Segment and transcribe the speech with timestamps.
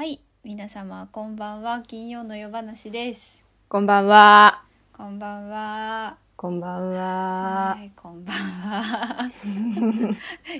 [0.00, 1.82] はい、皆様こんばんは。
[1.82, 3.44] 金曜の夜話です。
[3.68, 4.62] こんばんは。
[4.94, 6.16] こんばんは。
[6.36, 7.74] こんばんは。
[7.76, 9.30] はい、こんばんは。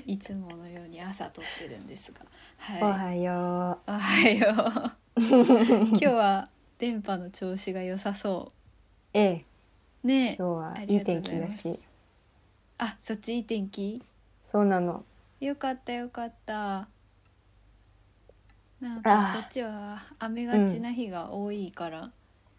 [0.05, 2.19] いつものように朝撮ってるんですが、
[2.83, 3.15] おはい。
[3.15, 5.17] はよおはよう。
[5.17, 6.47] 今日は
[6.77, 8.53] 電波の調子が良さそう
[9.15, 9.45] ええ、
[10.03, 10.07] う。
[10.07, 11.79] ねえ今日はいい天気だし。
[12.77, 13.99] あ、そっちいい天気？
[14.43, 15.03] そうなの。
[15.39, 16.87] よかったよかった。
[18.81, 22.11] なんあかあこっちは雨がちな日が多いから。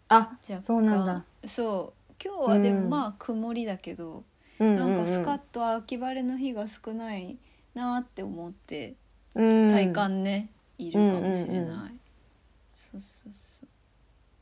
[0.09, 1.25] あ、そうなんだ。
[1.47, 2.13] そう。
[2.23, 4.23] 今日はでもうんまあ曇りだけど、
[4.59, 4.75] うん。
[4.75, 7.37] なんかスカッと秋晴れの日が少ない
[7.73, 8.95] なって思って、
[9.35, 11.99] うん、体感ねいるかもしれない、うんうんう
[12.73, 13.69] そうそうそう。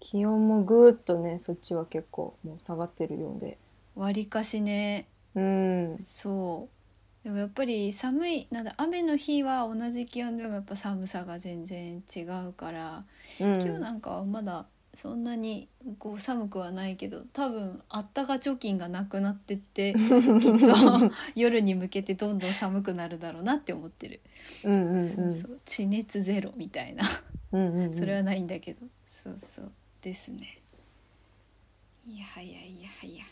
[0.02, 3.58] 気温もぐーっとね、そっちは結構もう下がってるようで。
[3.96, 5.08] 割りかしね。
[5.36, 5.98] うん。
[6.02, 6.70] そう
[7.24, 13.04] でもやっぱり寒いなんだ雨の日は同じ気温でもやっぱ寒さが全然違うから、
[13.40, 20.00] うん、今日なんかはまだそんなにこう寒くはないけど多分あったか貯金がなくなってって きっ
[20.60, 24.20] と夜に向けてどんどん寒くなるだろうなって思ってる、
[24.64, 25.08] うんうんうん。
[25.08, 25.60] そうそう。
[25.64, 27.06] 地熱ゼロみたいな。
[27.54, 27.96] うんうんうん。
[27.96, 29.72] それはないんだけど、そうそう。
[30.02, 30.60] ですね。
[32.06, 33.24] いやはやいやはや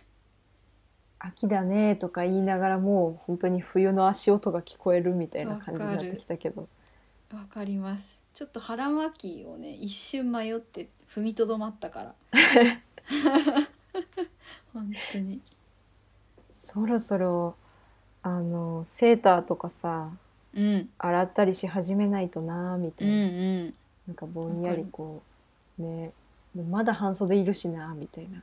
[1.20, 6.68] 秋だねとか言いながらもう本当に冬の足音が聞こえるみたいな感じになってきたけど。
[7.34, 8.20] わかります。
[8.34, 12.16] ちょっと腹巻きをね一瞬迷って踏みとどまったから。
[14.74, 15.42] 本当に。
[16.52, 17.56] そろそろ
[18.24, 20.10] あのセーターとかさ
[20.54, 20.90] うん。
[20.98, 23.28] 洗ったりし始めないとなみたうんいな。
[23.28, 23.30] う
[23.68, 23.74] ん
[24.08, 25.22] なんかぼんやりこ
[25.78, 26.12] うね
[26.56, 28.42] でまだ半袖いるしなみたいな、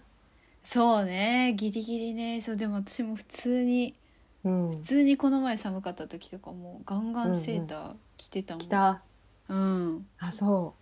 [0.69, 2.41] そうねギリギリね。
[2.41, 3.95] そうでも私も普通に
[4.43, 9.01] うん、普通にこの前寒かった時とかもガンガンセーター着てたもん、来た。
[9.49, 10.07] うん。
[10.19, 10.75] あそ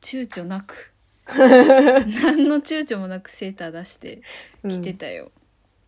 [0.00, 0.94] 躊躇なく。
[1.26, 4.22] う、 何の躊躇もなくセーター出して
[4.62, 4.70] うん。
[4.70, 5.30] 着てたよ、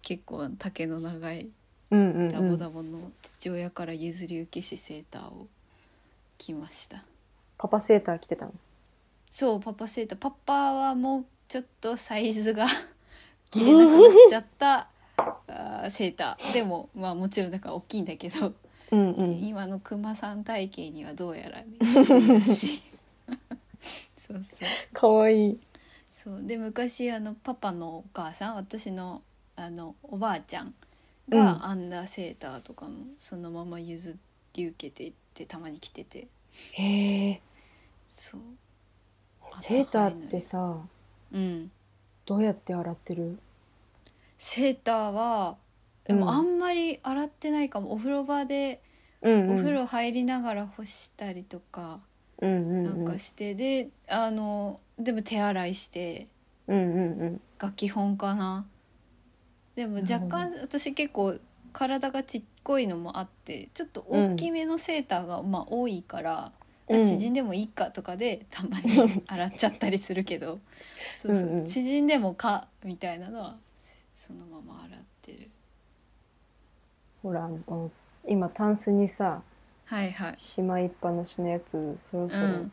[0.02, 1.48] 結構丈の長い
[1.90, 5.48] うんうんダボうんダボの父親から譲り受けしセーターを
[6.36, 7.05] 着ました。
[7.56, 8.52] パパセーター着てたの？
[9.30, 10.18] そうパパセーター。
[10.18, 12.67] パパはもうちょっとサイズが
[13.50, 16.52] 着れなくなっちゃったあーセーター。
[16.55, 18.52] でもまあもちろんだから大きいんだけど、
[18.92, 19.42] うんうん。
[19.42, 21.66] 今のクマさん体型にはどうやらね
[24.16, 24.68] そうそう。
[24.92, 25.61] かわいい。
[26.11, 26.42] そう。
[26.44, 29.22] で昔あのパパのお母さん私の
[29.56, 30.74] あのおばあちゃん
[31.30, 31.38] うん。
[31.38, 34.17] がアンダーセーターとかもそのまま譲
[34.55, 36.28] り受けてってたまに着てて。
[36.72, 37.40] へえ
[38.08, 38.40] そう。
[39.61, 40.78] セーターってさ
[41.32, 41.70] うん
[42.30, 43.41] どうやって洗ってる？
[44.39, 45.57] セーターは
[46.05, 46.20] でうん。
[46.20, 48.80] もあんまり洗ってないかも、お風呂場で
[49.20, 51.98] うんお風呂入りながら干したりとか
[52.41, 56.29] うんうんなんかして、であのでも手洗いして
[56.68, 57.41] うんうんうん。
[57.58, 58.64] が基本かな。
[59.74, 61.36] でも若干私結構
[61.73, 66.52] 体がちっこいのもあってちょっと大きめのセーターがまあ多いから、
[66.90, 67.05] うん。
[67.05, 70.58] 縮んでもいいかとかでたまに洗っちゃったりするけど。
[71.20, 71.64] そうそう、うんうん。
[71.67, 73.56] 縮んでもかみたいなのは
[74.14, 75.50] そのまま洗ってる。
[77.23, 77.90] ほらあの
[78.27, 79.42] 今タンスにさ
[79.84, 80.36] はいはい。
[80.36, 82.73] しまいっぱなしのやつそろそろうん。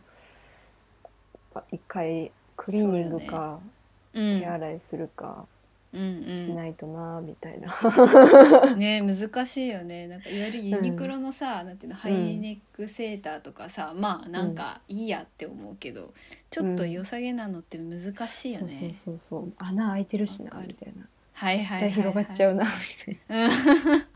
[1.56, 3.60] あ一回クリーニングか
[4.14, 4.40] うん。
[4.40, 5.46] 手洗いするか
[5.98, 7.76] うんしないとなみたいな、
[8.72, 10.08] うん、ね難しいよね。
[10.08, 16.14] なんかいわゆるユニクロのさ、なんていうのハイネックセーターとかさ、まあなんかいいやって思うけど、
[16.52, 19.54] ちょっと良さげなのって難しいよそうそうね、そうそう。
[19.58, 21.08] 穴開いてるしなみたいな。
[21.34, 22.72] はいはいはい、広がっちゃうなみ
[23.16, 23.50] たいな。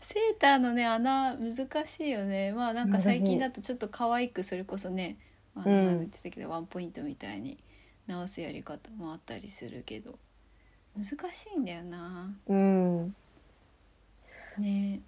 [0.00, 2.52] セーターのね穴難しいよね。
[2.52, 5.18] まあなんか最近だとちょっと可愛くそれこそね
[5.54, 7.58] あのうん前も言ってたけど、ワンポイントみたいに
[8.06, 10.18] 直すやり方もあったりするけど
[10.96, 12.30] 難しいんだよな。
[12.48, 13.14] うん。
[14.58, 15.00] ね。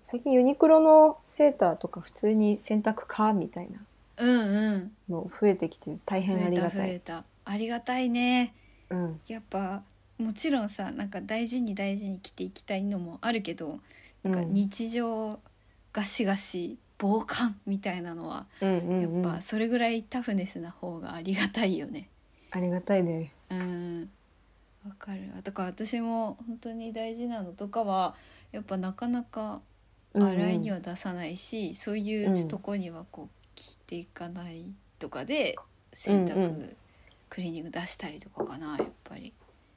[0.00, 3.78] 最近ユニクロのセーターとか普通に洗濯かみたいな
[4.18, 4.92] うんうん。
[5.08, 7.24] の増えてきて大変ありが増たいえた。
[7.44, 8.54] ありがたいね。
[8.88, 9.20] うん。
[9.26, 9.82] やっぱ
[10.18, 13.80] もちろんさなんか大事に大事に着ていきたいのもあるけど
[14.22, 15.38] なんかうん日常
[15.92, 19.22] ガシガシ防寒みたいなのはうんうんうん。
[19.24, 22.08] やっぱそれぐらいタフネスな方がありがたいよね。
[22.52, 23.32] ありがたいね。
[23.50, 24.10] うん
[24.88, 25.20] わかる。
[25.42, 28.14] だから私も本当に大事なのとかは
[28.52, 29.60] やっぱなかなか
[30.14, 35.56] 洗いには出さないし、そういうとこにはこう着ていかないとかで
[35.92, 36.76] 洗濯、うんうん。
[37.28, 39.32] クリーニング出したりとかかなやっぱり。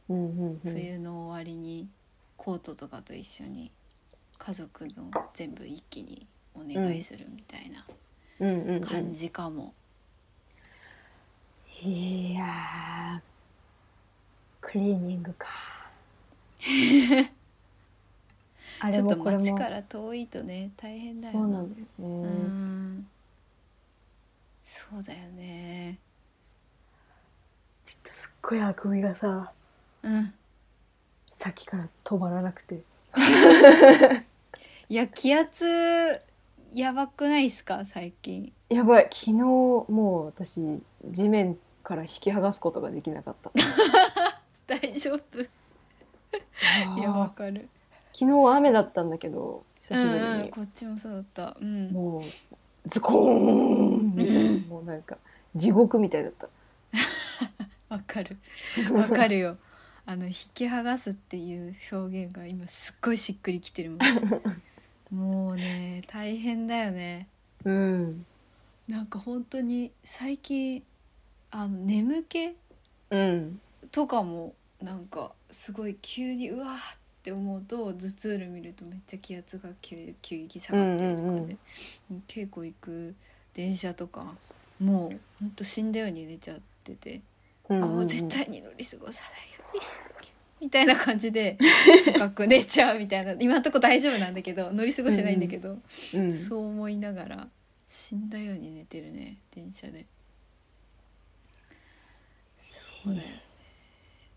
[0.10, 0.74] うんうんうん。
[0.74, 1.90] 冬の終わりに
[2.38, 3.72] コートとかと一緒に
[4.38, 7.86] 家族の全部一気にお願いするみたいな
[8.40, 8.82] うんうんうん。
[8.82, 9.74] 感じかも、
[11.82, 13.29] いやー
[14.62, 15.48] クリーニングか。
[18.82, 19.42] あちょっとれもこれも。
[19.44, 21.40] 街から遠いとね大変だよな。
[21.40, 23.08] そうなんだよね、うん。
[24.66, 25.98] そうだよね。
[27.86, 29.52] ちょっとすっごいあくびがさ
[30.04, 30.34] うん。
[31.32, 32.82] さっきから止まらなくて。
[34.90, 36.22] いや気圧
[36.74, 37.84] やばくないっすか？
[37.86, 38.54] 最近。
[38.70, 39.04] やばい。
[39.12, 39.86] 昨日も
[40.24, 40.62] う私
[41.06, 43.52] 地面から引き剥がすことができなかった
[44.69, 45.42] 大丈夫？
[45.42, 47.68] いやわかる。
[48.13, 51.57] 昨日雨だったんだけど久しぶりに、うんうん、こっちもそうだった。
[51.60, 51.92] うん。
[51.92, 52.21] もう
[52.86, 55.18] ズコーンみたいな、うんもうなんか
[55.56, 56.48] 地獄みたいだった。
[57.89, 58.38] わかる。
[58.92, 59.57] わかるよ。
[60.06, 65.16] あの引き剥がすっていう表現が今すっごいしっくりきてるもん。
[65.16, 67.27] もうね大変だよね。
[67.63, 68.25] うん。
[68.88, 70.83] なんか本当に最近
[71.51, 72.56] あの眠気
[73.10, 73.60] うん。
[73.92, 76.78] とかもなんかすごい急にうわーっ
[77.22, 81.58] て思うと頭痛る見るとめっちゃ気圧が急急激下がってるとかで、
[82.28, 83.16] 稽古行く
[83.54, 84.36] 電車とか
[84.80, 87.22] もうほんと死んだように寝ちゃってて、
[87.68, 90.31] うんあもう絶対に乗り過ごさないようにしなきゃ
[90.62, 91.58] みたいな感じで
[92.06, 93.34] 深く寝ちゃうみたいな。
[93.40, 95.78] 今んとこ大丈夫なんだけど乗り過ごしてないんだけど、
[96.14, 97.48] うんそう思いながら
[97.90, 98.30] 死ん。
[98.30, 100.06] だように寝てるね電車で
[102.58, 103.49] そうだよね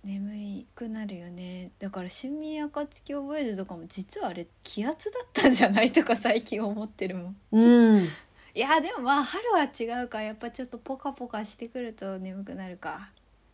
[0.05, 1.71] 眠いくなるよね。
[1.79, 7.37] だから春眠暁覚えるとかも実はあれ気圧だったんじゃないとか最近思ってるもん。
[7.53, 8.05] うん。
[8.55, 10.19] いやでもまあ春は違うか。
[10.19, 13.11] らやっぱちょっとポカポカしてくると眠くなるか。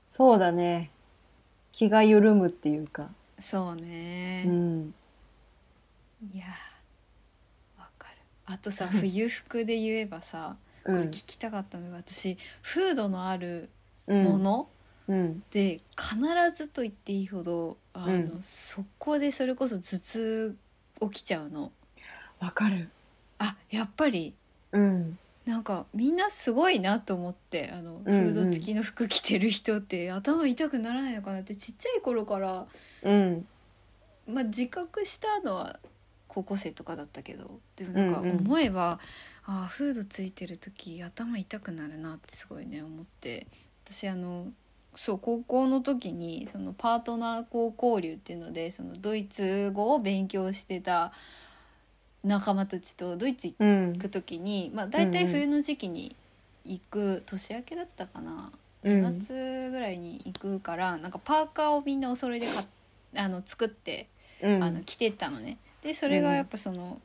[0.06, 0.91] そうだね。
[1.71, 4.95] 気が緩むっていうか、そうね、うん、
[6.35, 6.47] いや
[7.79, 8.15] わかる。
[8.47, 13.69] あとさ冬服で言えばさこれうん聞きたかったのが私フードのある
[14.06, 14.25] うん。
[14.25, 14.77] もの、うん
[15.50, 16.16] で必
[16.55, 18.43] ずと言っていいほどあの、うん。
[18.43, 20.56] 速攻でそれこそ頭痛
[21.00, 21.72] 起きちゃうの。
[22.40, 22.90] わかる。
[23.38, 24.34] あやっぱり。
[24.72, 25.19] うん。
[25.46, 32.66] なんかみんなすごいなと思ってあの、フード付きの服着てる人って頭痛くならないのかなってちっちゃい頃から、
[33.02, 33.46] うん。
[34.26, 35.81] まあ、自覚したのは
[36.26, 38.38] 高校生とかだったけどでもなんかうんうん。
[38.40, 39.00] 思えば、
[39.46, 43.46] ああフードついてる時頭痛くなるなってすごいね思って。
[43.87, 44.49] 私あの
[44.99, 51.12] そう高校の時にそのパートナー校交流っていうのでそのドイツ語を勉強してた
[52.25, 56.17] 仲間たちとドイツうん行く時に、まあ、大体冬の時期に
[56.65, 58.50] 行く年明けだったかな、
[58.83, 59.19] 2うん。
[59.21, 62.67] 月ぐらいに行くからなんかパーカーをみんなお揃いで買っ
[63.17, 64.09] あの作って
[64.43, 64.65] うん。
[64.65, 65.59] あの着てったのね。
[65.81, 67.00] でそれがやっぱその、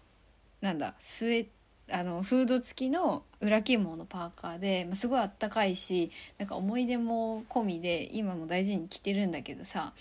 [0.62, 1.46] なんだスウェ
[1.94, 6.10] あのフード付きの裏起毛のパーカーで、まあ、すごいあったかいし
[6.40, 9.94] なんか思い出も込みで今も大事に着てるんだけどさ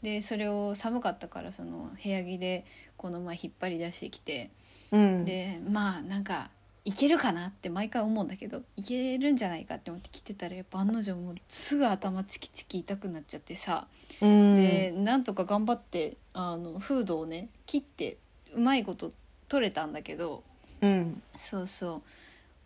[0.00, 2.64] でそれを寒かったからその部屋着で
[2.96, 4.50] この前引っ張り出してきて
[4.92, 5.24] うん。
[5.24, 6.50] でまあなんか
[6.84, 13.88] いけるかなって毎回思うんだけどいけるんじゃないかって思って着てたらやっぱ案の定もうすぐ頭チキチキ痛くなっちゃってさ、
[14.20, 14.54] うん。
[14.54, 18.18] でなんとか頑張ってあのフードをね切って
[18.54, 19.10] うまいこと
[19.48, 20.44] 取れたんだけど
[20.82, 21.22] うん。
[21.36, 22.02] そうそ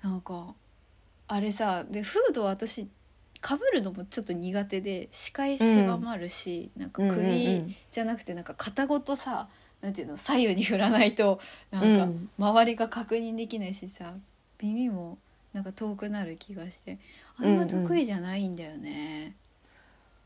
[0.05, 0.07] う。
[0.07, 0.55] なんか
[1.29, 2.89] あれさでフードは私
[3.41, 7.11] かぶるのもちょっと苦手で視界狭まるし、なんかうん。
[7.11, 9.49] うんう首んじゃなくてなんか肩ごとさ
[9.83, 11.41] なんていうの左右に振らないと
[11.71, 12.31] なんかうん。
[12.39, 14.15] 周りが確認できないしさ
[14.63, 15.19] 耳も
[15.53, 16.99] なんか遠くなる気がして
[17.39, 19.35] あんま得意じゃないんだよね。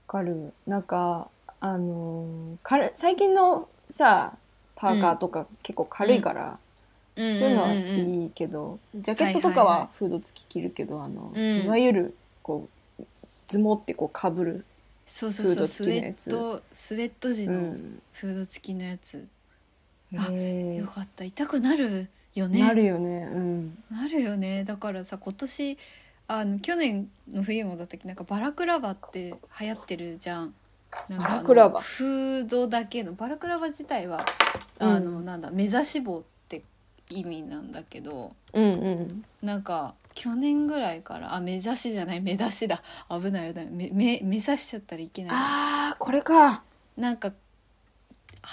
[0.08, 0.52] わかる。
[0.66, 1.28] なんか
[1.60, 4.36] あのー軽最近のさ
[4.76, 6.58] パーカーとか結構軽いから、
[7.18, 11.64] そういそうのはいいけど、ジャケットとかはフード付き着るけど、あの、うん。
[11.64, 12.68] いわゆるこ
[13.00, 13.04] う
[13.48, 14.64] ズモってこうかぶる、
[15.04, 18.02] そうそうそうスウェットスウェット時のうん。
[18.12, 19.26] フード付きのやつ、
[20.16, 21.24] あへよかった。
[21.24, 22.60] 痛くなるよね。
[22.60, 23.28] えなるよね。
[23.32, 23.78] うん。
[23.90, 24.64] なるよね。
[24.64, 25.78] だからさ今年
[26.28, 28.06] あの去年の冬もだったっけ？
[28.06, 30.54] なんかバラクラバって流行ってるじゃん。
[31.08, 31.80] なんかあのバラクラバ？
[31.80, 34.24] フードだけのバラクラバ自体は
[34.80, 34.88] うん。
[34.88, 36.26] あの、なんだ目指し棒って
[37.10, 39.24] 意味なんだけどうんうん。
[39.42, 42.82] なんか去年ぐらいからあ目指しじゃない目出しだ。
[43.08, 43.68] 危ない危ない。
[43.70, 45.30] 目目目指しちゃったらいけない。
[45.32, 46.62] あーこれか。
[46.96, 47.32] なんか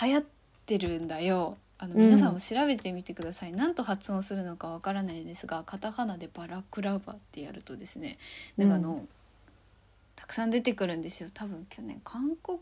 [0.02, 0.24] 流行っ
[0.66, 1.58] てるんだよ。
[1.78, 2.02] あのうん。
[2.02, 8.18] 皆さんも調べてみてください、何と発音するのかわからないですがカタカナでバラクラバってやるとですね
[8.58, 9.06] なんかあの、
[10.26, 11.30] たくさん出てくるんですよ。
[11.32, 12.58] 多分去年韓国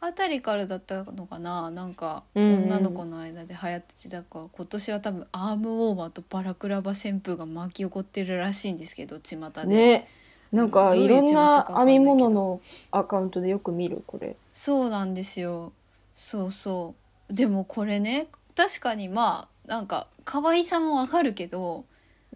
[0.00, 1.68] あたりからだったのかな。
[1.72, 2.64] なんかうんうん。
[2.66, 10.08] 女の子の間で流行っててだから今年は多分アームウォーマーとバラクラバ旋風が巻き起こってるらしいんですけど巷で、ね。
[10.52, 12.60] なんかいろんなん編み物の
[12.92, 14.36] アカウントでよく見るこれ。
[14.52, 15.72] そうなんですよ。
[16.14, 16.94] そうそ
[17.28, 17.34] う。
[17.34, 21.84] でもこれね確かにまあなんか可愛さもわかるけど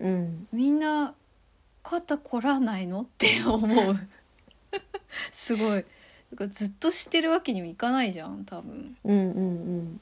[0.01, 0.49] うん。
[0.53, 1.15] みんな
[1.85, 3.03] 肩凝らないの？
[3.03, 3.99] って思う
[5.33, 5.85] すごい。
[6.49, 8.97] ずっとしてるわけにもいかないじゃん多分。
[9.05, 10.01] うんうん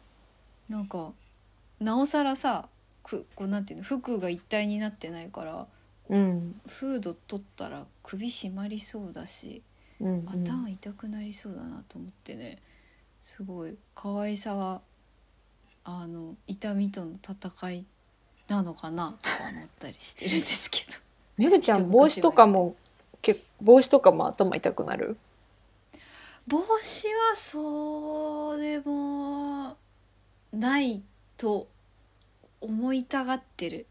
[0.69, 1.13] なんか
[1.81, 2.69] なおさらさ
[3.03, 5.67] くこうなんていうの服が一体になってないから
[6.09, 6.19] うん。
[6.19, 9.63] うんフード取ったら首締まりそうだし
[10.01, 10.29] うんうん。
[10.29, 12.59] 頭痛くなりそうだなと思ってね。
[13.21, 13.77] すごい。
[13.95, 14.81] 可愛さは
[15.85, 17.87] あの痛みとの戦い
[18.49, 20.93] なのかなとか思ったりしてるんですけど。
[21.37, 22.77] めぐちゃん帽子とかも
[23.23, 25.17] け帽子とかも頭痛くなる？
[26.47, 29.77] 帽子はそうでも
[30.53, 31.03] ない
[31.37, 31.69] と
[32.61, 33.87] 思いたがってる。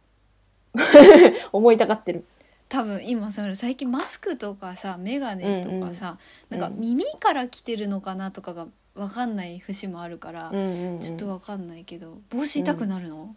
[1.52, 2.26] 思いたがってる。
[2.70, 6.18] 多分今それ最近マスクとかさ眼鏡とかさ、
[6.50, 11.00] うんなんか耳から来てるのかなとかが分かんない節もあるから、うんうんうん。
[11.00, 13.36] ちょっと分かんないけど帽子痛くなるの、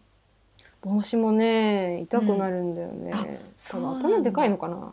[0.83, 3.39] 帽子もね痛くなるんだよね、うん。
[3.57, 4.93] そう頭でかいのかな？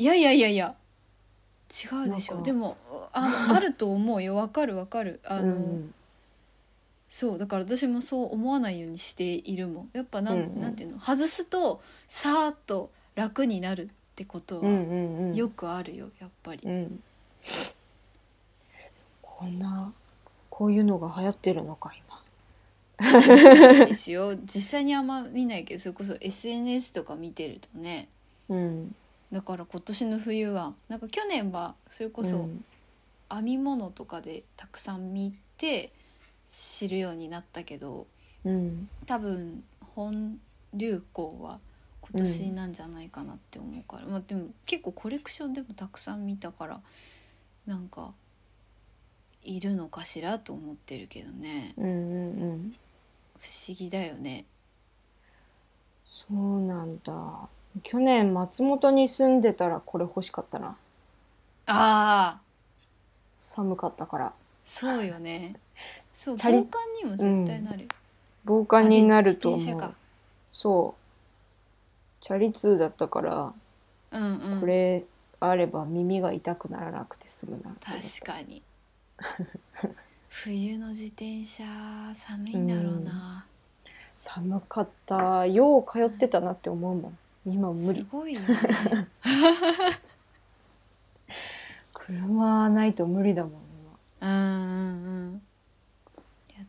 [0.00, 0.74] いやいやいやいや。
[1.70, 2.40] 違うでしょ。
[2.40, 2.78] でも
[3.12, 4.34] あの あると思うよ。
[4.34, 5.20] 分かる分かる。
[5.24, 5.94] あの、うん。
[7.06, 9.90] そうだから私もそう思わないようにしているもん。
[9.92, 10.60] やっぱなん,、うんうん。
[10.60, 10.98] なんていうの？
[10.98, 14.70] 外すとさーっと楽になるってことは
[15.34, 17.02] よくあるよやっぱり、うん。
[19.20, 19.92] こんな
[20.48, 21.92] こういうのが流行ってるのか
[22.98, 23.84] 今。
[23.86, 24.34] ですよ。
[24.34, 28.08] 実際にあんま見ないけどそれこそ SNS とか見てるとね。
[28.48, 28.94] うん
[29.32, 32.64] だから今年の冬はなんか去年はそれこそうん。
[33.32, 35.92] 編み物とかでたくさん見て
[36.48, 38.06] 知るようになったけど
[38.44, 38.88] うん。
[39.06, 39.62] 多分
[39.94, 40.40] 本
[40.74, 41.60] 流行は
[42.00, 46.80] 今年なんじゃないかなって思うから、まあでも結構コレクションでもたくさん見たから
[47.66, 48.12] なんか
[49.44, 51.74] いるのかしらと思ってるけどね。
[51.76, 52.74] うんうんうん。
[53.38, 54.44] 不思議だよね。
[56.28, 57.48] そうなんだ
[57.82, 60.68] 去年松本に住んでたらこれ欲しかったな。
[60.68, 60.76] あ
[61.66, 62.38] あ
[63.36, 64.32] 寒かったから。
[64.64, 65.54] そうよね。
[66.12, 67.88] そうチャリ防寒にも絶対なる、
[68.44, 69.86] 防寒になるとあで自転車か。
[69.86, 69.96] 思う
[70.52, 72.24] そう。
[72.24, 73.52] チャリ通だったから
[74.12, 74.60] うんうん。
[74.60, 75.04] これ
[75.38, 78.62] あれば耳が痛くならなくて済むな確かに。
[80.28, 81.64] 冬の自転車
[82.14, 83.46] 寒いんだろうな、
[84.18, 85.46] 寒かった。
[85.46, 88.46] よう通ってたなって思うもん今無す理ごいよね。
[91.92, 93.52] 車ないと無理だもん
[94.20, 95.42] うんうんうん。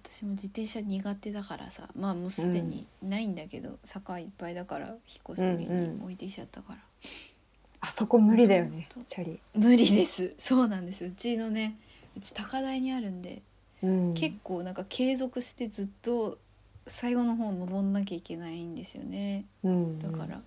[0.04, 1.90] 私も自転車苦手だからさ。
[1.96, 4.98] まあもうすでにないんだけど、坂いっぱいだから引っ
[5.30, 5.98] 越す時うんうん。
[5.98, 6.80] に置いてきちゃったから、
[7.82, 10.34] あそこ無理だよねチャリ、無理です。
[10.38, 11.75] そうなんですうちのね
[12.16, 13.42] うち高台にあるんで、
[13.84, 16.38] うん、結構なんか継続してずっと
[16.88, 19.46] 最後の方登んなきゃいけないんですよね。
[19.63, 20.00] うん。
[20.00, 20.42] だから、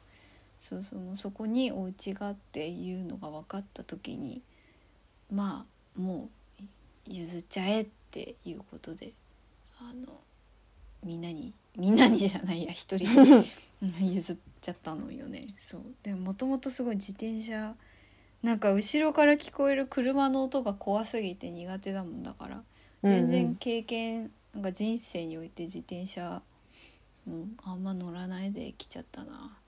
[0.65, 4.41] そうそうもうそこにお家がっていうのが分かった時に
[5.31, 5.67] ま
[5.99, 6.31] あも
[7.07, 9.11] う譲っちゃえっていうことで
[9.79, 10.07] あの
[11.05, 13.47] みんなにみんなにじゃないや一人に
[13.83, 15.49] うん譲っちゃったのよね。
[15.59, 15.83] そう。
[16.03, 17.75] でももともとすごい自転車
[18.43, 22.63] なんか後ろから聞こえる車の音が怖すぎて苦手だもんだから
[23.03, 26.41] 全然経験、なんか人生において自転車
[27.27, 29.59] もうあんま乗らないで来ちゃったな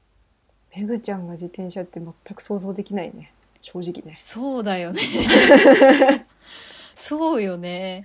[0.76, 3.32] めぐちゃんが自転車って全く想像できないね。
[3.62, 4.14] 正直ね。
[4.14, 5.00] そうだよね。
[6.94, 8.04] そうよね。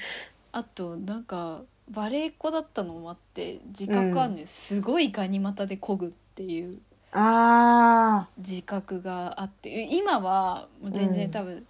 [0.54, 6.80] あとなんかバレエっ子だったのもあって自覚あるのよ、すごいガニ股で漕ぐっていう。
[7.12, 9.88] あ自覚があって。
[9.92, 11.68] 今はもう全うん然多分、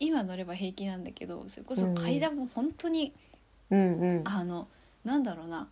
[0.00, 4.28] 今乗れば平気なんだけどそれこそ階段も本当に、ーうんうん。
[4.28, 4.66] あの
[5.04, 5.68] なんだろうな。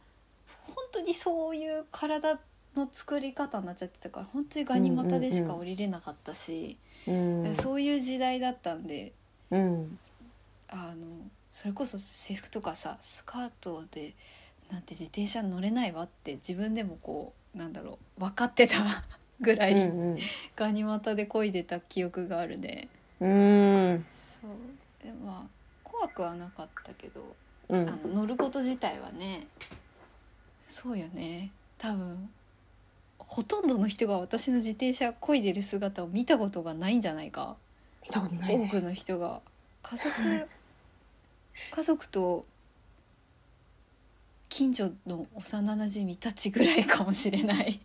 [0.62, 2.38] 本当にそういう体
[2.76, 7.54] の作り方になっちゃってたから本当にガニ股でしか降りれなかったし、うん。
[7.54, 9.12] そういう時代だったんで
[9.50, 9.98] うん。
[10.68, 11.06] あの
[11.50, 14.14] それこそ制服とかさスカートで
[14.70, 18.76] なんて自転車乗れないわって自分でもこうなんだろう分かってた
[19.40, 20.18] ぐらい、うん
[20.56, 22.88] ガニ股で漕いでた記憶があるね
[23.20, 23.30] うん。
[23.30, 24.06] うん。
[24.14, 25.04] そう。
[25.04, 25.48] でまあ
[25.84, 27.36] 怖くはなかったけど
[27.68, 27.88] うん。
[27.88, 29.46] あの乗ること自体はね
[30.66, 31.50] そうよね。
[31.76, 32.30] 多分
[33.26, 37.56] ほとんどの人が私の自転車こいでる姿を見たことがないんじゃないか。
[38.02, 39.40] 見たことない、ね、多くの人が。
[39.82, 40.12] 家族
[41.70, 42.44] 家族と
[44.48, 47.80] 近所の幼なじみたちぐらいかもしれない。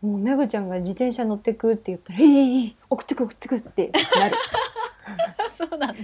[0.00, 4.36] もうめぐちゃんが自転車乗ってくって言ったら「えー、送ってく送ってく」ってなる。
[5.52, 5.94] そうなの。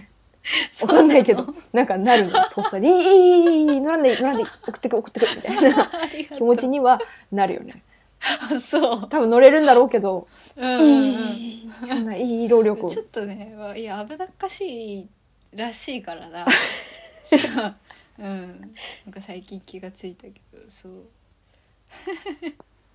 [0.82, 5.90] わかんないけどなんかなるのとっさに「えー、乗らない乗らない送ってく送ってく」みたいな。
[6.36, 7.00] 気持ちには
[7.32, 7.82] なるよね。
[8.50, 9.08] あ そう。
[9.08, 10.26] 多分乗れるんだろうけど
[10.56, 11.36] 「うんうんいうん。
[11.36, 12.90] いそんないい労力を。
[12.90, 15.08] ちょっとねいや危なっかしい
[15.54, 16.46] らしいからな。
[18.18, 18.74] うん。
[19.06, 20.92] なんか最近気がついたけどそう。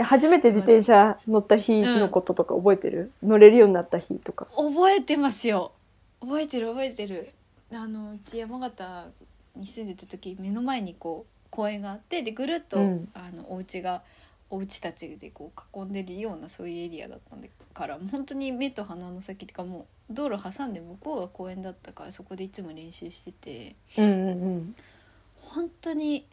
[0.01, 4.47] 初めて自転車乗った日のこととか覚えてる、乗れるようになった日とか。
[4.55, 5.73] 覚えてますよ。
[6.21, 7.33] 覚えてる覚えてる。
[7.73, 9.07] あのうち山形
[9.55, 13.09] に住んでた時目の前にこう公園があってでぐるっと、うん。
[13.13, 14.01] あのお家が
[14.49, 23.75] お家たちでこう囲んでるようなそういうエリアだったんでから本当に目と鼻の先っていうかもう道路挟んで向こうが公園だったからそこでいつも練習してて。
[23.97, 24.75] うんうんうん。
[25.41, 26.25] 本当に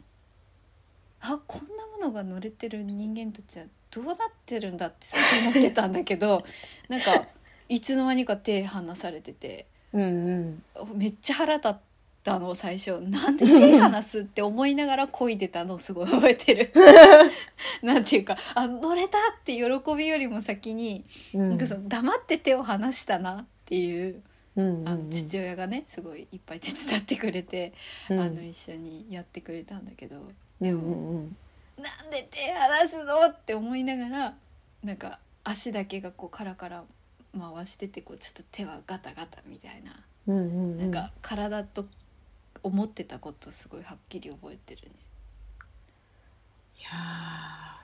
[1.21, 6.43] あこんなものが乗れてる人間たちはどうなってるんだって最初思ってたんだけど
[6.89, 7.27] なんか
[7.69, 9.67] いつの間にか手離されてて。
[9.93, 10.97] うんうん。
[10.97, 11.75] めっちゃ腹立っ
[12.23, 12.99] たの最初。
[13.01, 16.73] なんで手離すって思いながら漕いでたのをすごい覚えてる。
[17.81, 21.49] なんていうかあ乗れたって喜びよりも先に、うん。
[21.49, 24.21] なんかその黙って手を離したなっていう
[24.57, 27.73] うんうんあの父親がねすごいいっぱい手伝ってくれて、
[28.09, 28.19] うん。
[28.19, 30.21] あの一緒にやってくれたんだけど。
[30.59, 31.27] ででも、も
[31.77, 34.33] なんで手離すのって思いながら
[34.83, 36.83] なんか足だけがこうカラカラ
[37.39, 39.95] 回しててこうちょっと手はガタガタみたいな。
[40.27, 40.41] うんう
[40.75, 40.77] ん。
[40.77, 41.85] なんか体と
[42.67, 44.91] 思ってたことすごいはっきり覚えてるね。
[46.79, 47.77] いやー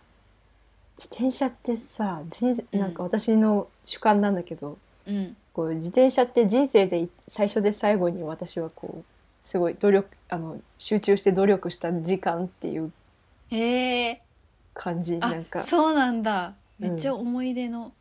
[0.97, 9.03] 自転車ってさ人生うんなんか私の主観なんだけど、うん、こう自転車って人生で最初で最後に私はこう
[9.41, 12.91] すごい努力あの集中して努力した時間っていう。
[14.73, 16.47] 感じなあんかそうなんだ。
[16.47, 17.93] うんめっちゃ思い出の。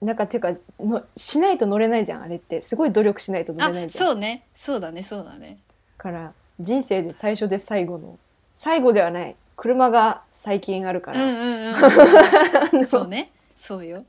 [0.00, 2.60] なんかっていうかのしないと乗れないじゃんあれって。
[2.60, 4.06] すごい努力しないと乗あれないじゃん。
[4.06, 4.44] そうね。
[4.54, 5.02] そうだね。
[5.02, 5.58] そうだね。
[5.96, 8.18] から人生で最初で最後の
[8.54, 9.34] 最後ではない。
[9.56, 11.74] 車が最近あるから、うんうんうん。
[11.82, 13.30] あのそうね。
[13.56, 14.04] そうよ。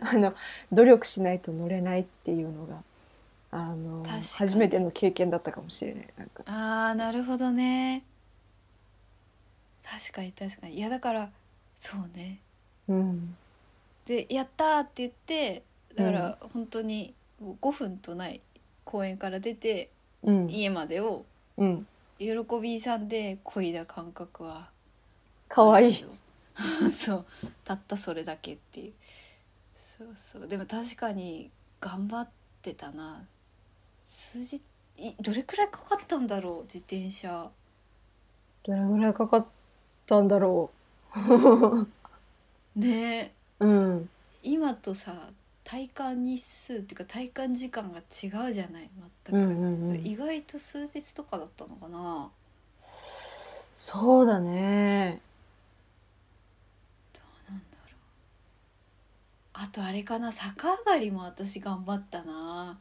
[0.00, 0.34] あの
[0.70, 2.76] 努力しないと乗れないっていうのが
[3.50, 6.08] あの確かに初めての経験だったかもしれない。
[6.16, 6.44] なんか。
[6.46, 8.04] ああなるほどね。
[9.84, 10.74] 確かに確かに。
[10.74, 11.30] いやだから
[11.76, 12.38] そうね。
[12.88, 13.36] うん
[14.06, 15.62] でやったーって言って
[15.94, 18.40] だから本当にもう5分とない
[18.84, 19.90] 公園から出て
[20.22, 20.50] うん。
[20.50, 21.24] 家までを
[21.56, 21.86] うん。
[22.18, 22.28] 喜
[22.62, 24.70] びさんで漕いだ感覚は
[25.48, 25.90] かわい。
[25.90, 26.04] い
[26.90, 27.26] そう
[27.64, 28.92] たったそれだけっていう。
[29.76, 30.48] そうそう。
[30.48, 32.28] でも確かに頑張っ
[32.62, 33.24] てたな。
[34.06, 34.62] 数字
[34.96, 37.50] いどれくらいかかったんだろう自転車。
[38.64, 39.46] どれぐらいかかっ
[40.06, 40.70] たんだろ
[42.74, 43.32] ね。
[43.32, 44.08] ううん。
[44.42, 45.30] 今とさ
[45.64, 48.88] 体感日数っていうか体感時間が違うじゃない
[49.26, 50.06] 全く、うんうんうん。
[50.06, 52.30] 意外と数日とかだったのかな。
[53.74, 55.20] そうだね。
[57.12, 59.64] どうなんだろう。
[59.64, 62.78] あとあれかな逆上がりも私頑張ったな。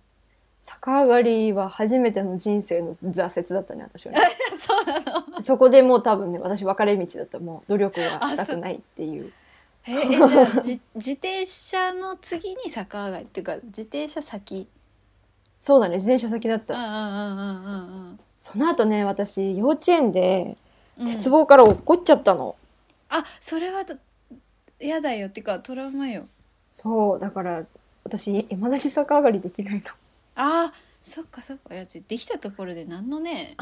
[0.64, 4.20] 逆上がりは初めての人生の挫折だったね私はね。
[4.60, 5.42] そうなの。
[5.42, 7.40] そこでもう多分ね私分かれ道だった。
[7.40, 9.34] もう努力はしたくないっていう
[9.88, 14.68] ええじゃあじ自転車の次に逆上がりっていうか自転車先？
[15.60, 16.74] そうだね自転車先だった。
[16.74, 18.20] うんうんうんうんうん。
[18.38, 20.58] その後ね私幼稚園で
[20.98, 21.06] うん。
[21.08, 22.56] 鉄棒から落っこっちゃったの、
[23.10, 23.96] あそれはだ
[24.80, 26.26] 嫌だよっていうかトラウマよ。
[26.72, 27.66] そうだから
[28.04, 29.82] 私いまだに逆上がりできないの。
[30.36, 31.74] あそっかそっか。
[31.76, 33.56] いやできたところで何のね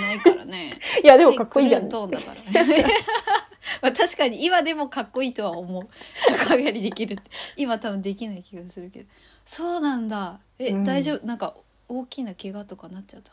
[0.00, 0.78] ないからね。
[1.02, 2.84] いやでもかっこいいじゃん、クルーントーンだからね
[3.82, 5.88] まあ確かに今でもかっこいいとは思う。
[6.30, 7.22] 逆上がりできるって。
[7.56, 9.06] 今多分できない気がするけど。
[9.44, 10.40] そうなんだ。
[10.58, 10.84] え、うん。
[10.84, 11.26] 大丈夫？
[11.26, 11.54] なんか
[11.88, 13.32] 大きな怪我とかなっちゃった？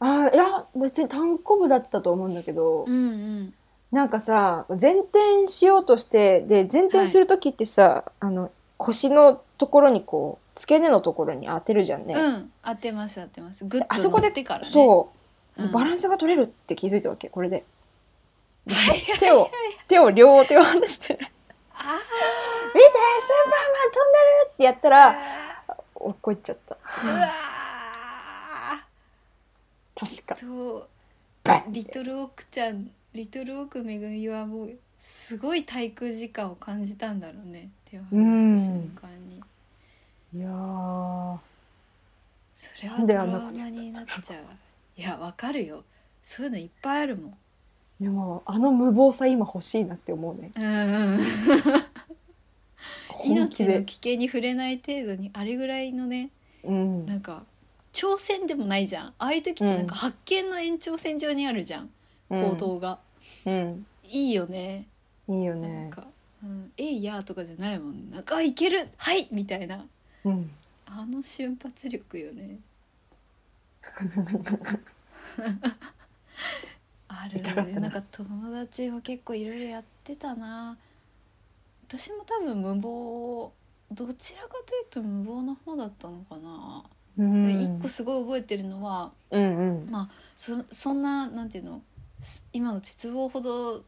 [0.00, 3.54] あいや別に単行部だったと思うんだけど、うんうん。
[3.92, 12.52] なんかさ前転しようとしてで前転する時ってさ、あの腰のところにこう付け根のところに当てるじゃんね、うん。
[12.62, 13.64] 当てます当てます。
[13.64, 14.68] グッとあそこで乗ってからね。
[14.68, 15.12] そ
[15.56, 15.72] う、うん。
[15.72, 17.64] バランスが取れるって気づいたわけこれで
[19.20, 19.50] 手を
[19.88, 21.92] 手を両手を離して「見てスーパーマン
[22.72, 25.16] あ飛んでる!」ってやったら
[25.94, 26.74] 落っこいっちゃった。
[26.74, 27.28] ーうわ
[29.96, 30.36] 確か。
[31.68, 37.68] リトルオークちゃんリトルオークめぐみはもうすごい滞空時間を感じたんだろうね。
[37.84, 39.36] 手を離した瞬間に。
[40.34, 40.48] いや
[42.56, 44.44] それはトラウマになっちゃう。
[44.96, 45.84] いやわかるよ。
[46.22, 47.38] そういうのいっぱいあるもん
[48.04, 50.52] でもあの無謀さ今欲しいなって思うね。
[50.54, 51.20] うんうん。
[53.08, 53.72] 本気で。
[53.72, 56.28] 命の危険に触れない程度にあれぐらいのね
[56.64, 57.06] うん。
[57.06, 57.44] なんか
[57.94, 59.06] 挑戦でもないじゃん。
[59.06, 61.88] ああいう時ってなんか発見の延長線上にあるじゃん、
[62.28, 62.98] 行動が、
[63.46, 63.86] うん。
[64.06, 64.86] いいよね。
[65.26, 66.06] いいよなんねか
[66.44, 68.10] 「うん、えいや」とかじゃないもん。
[68.10, 68.86] なんかあ「いける。
[68.98, 69.86] はい!」みたいな。
[70.24, 70.50] うん。
[70.86, 72.58] あの瞬発力よね
[77.08, 77.80] ある見たかったな。
[77.80, 80.76] なんか友達は結構いろいろやってたな。
[81.86, 83.52] 私も多分無謀
[83.92, 86.82] どちらかというと無謀な方だったのかな、
[87.18, 87.60] うん。
[87.60, 89.90] 一個すごい覚えてるのはうんうん。
[89.90, 91.82] まあそそんななんていうの
[92.22, 93.84] す今の鉄棒ほど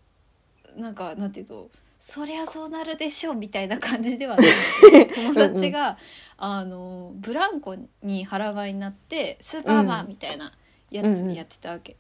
[0.77, 5.97] なんかなんていうのそりゃそうなるでしょみたいな感じではないんだけど友達が
[6.37, 10.53] あのブランコに腹ばいになってスーパーマンみたいな
[10.91, 11.35] やつうんうん。
[11.35, 11.97] やってたわけ。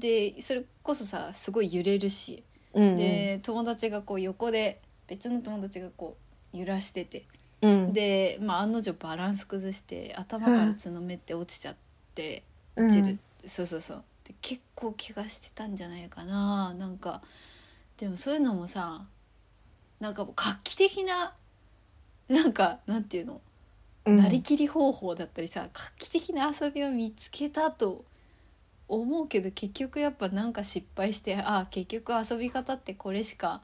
[0.00, 2.42] でそれこそさすごい揺れるし、
[2.74, 6.16] うんで友達がこう横で別の友達がこ
[6.52, 7.24] う揺らしてて
[7.62, 7.92] うん。
[7.92, 11.76] で、まあ、案の定バランス崩して頭から角めって落ちちゃっ
[12.14, 12.42] て。
[12.76, 12.86] うん。
[12.86, 14.04] 落ちる、そうそうそう。
[14.24, 16.74] で結構怪我してたんじゃないかな。
[16.74, 17.22] なんか
[17.96, 19.04] でもそういうのもさ
[19.98, 21.34] なんかもう画期的な
[22.28, 23.40] なんかなんていうの、
[24.06, 24.16] うん。
[24.16, 28.04] なりきり方法だったりさ画期的な遊びを見つけたと
[28.90, 33.60] 思うけど結局やっぱなんか失敗してあ結局遊び方ってこれしか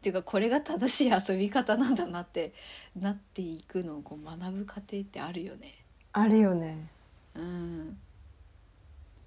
[0.00, 2.52] っていうかこれが正しい遊び方なんだなって
[2.98, 5.74] なっていくのをこう学ぶ過程ってあるよね。
[6.12, 6.88] あるよね。
[7.34, 7.98] うん。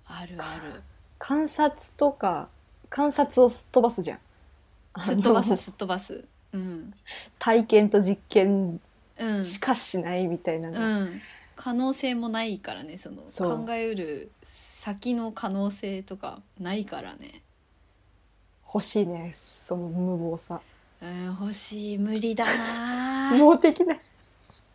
[0.05, 0.81] あるある。
[1.17, 2.49] 観察とか
[2.89, 4.19] 観察をすっ飛ばすじゃん。
[5.01, 6.25] すっ飛ばすすっ飛ばす。
[6.53, 6.93] うん。
[7.39, 8.79] 体験と実験
[9.17, 9.43] うん。
[9.43, 10.79] しかしないみたいなの。
[10.79, 11.21] がうん
[11.55, 12.97] 可能性もないからね。
[12.97, 13.65] そのそう。
[13.65, 17.41] 考えうる先の可能性とかないからね。
[18.65, 19.31] 欲しいね。
[19.33, 20.61] その無謀さ。
[21.01, 21.97] うん欲しい。
[21.97, 23.31] 無理だな。
[23.31, 23.97] 無謀的だ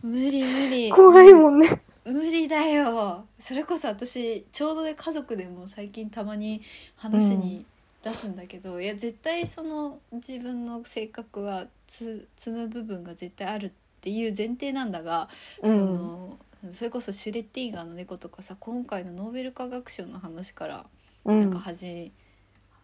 [0.02, 0.90] 無理無理。
[0.90, 1.80] 怖いもんね。
[2.04, 3.26] 無理だよ。
[3.38, 6.62] それこそ私ちょうどね家族でも最近たまに
[6.96, 7.66] 話に
[8.02, 15.28] 出すんだけど、いや絶対その自分の性格はつ積む部分が絶対あるっていう前提なんだが、
[15.62, 15.70] うん。
[15.70, 16.38] その
[16.73, 20.87] それこそシュレッティンガーの猫とかさ今回のノーベル化学賞の話から
[21.25, 21.40] うん。
[21.40, 22.12] なんか始、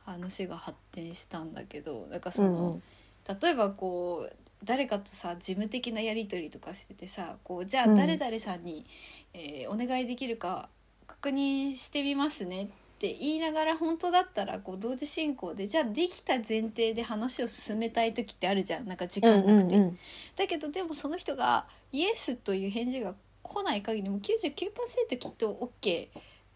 [0.04, 2.82] 話が発展したんだけどなんかその、うん
[3.26, 7.94] 例えばこう誰かとさ事務的なやり取りとかしててさこうじゃあうん。
[7.94, 8.84] 誰々さんに、
[9.32, 10.68] えーお願いできるか
[11.06, 12.66] 確認してみますねっ
[12.98, 18.86] て言いながら本当だったらこう同時進行でじゃあできた前提で話を進めたい時ってあるじゃん。
[18.86, 19.76] なんか時間なくて。
[19.76, 19.98] うんうんうん。
[20.36, 26.08] だけどでもその人がイエスという返事が来ない限りも99%きっと OK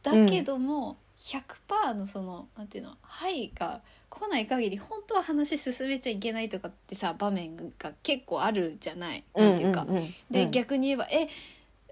[0.03, 9.23] だけども、100%のそのなんていうの「はい」が来ない限り本当は話進めちゃいけないとかってさ場面が結構あるじゃない？
[9.35, 10.51] なんていうか、んんんで、うん。
[10.51, 11.29] 逆に言えば「え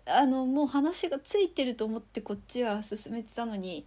[0.06, 3.84] あのもう話がついてると思ってこっちは進めてたのに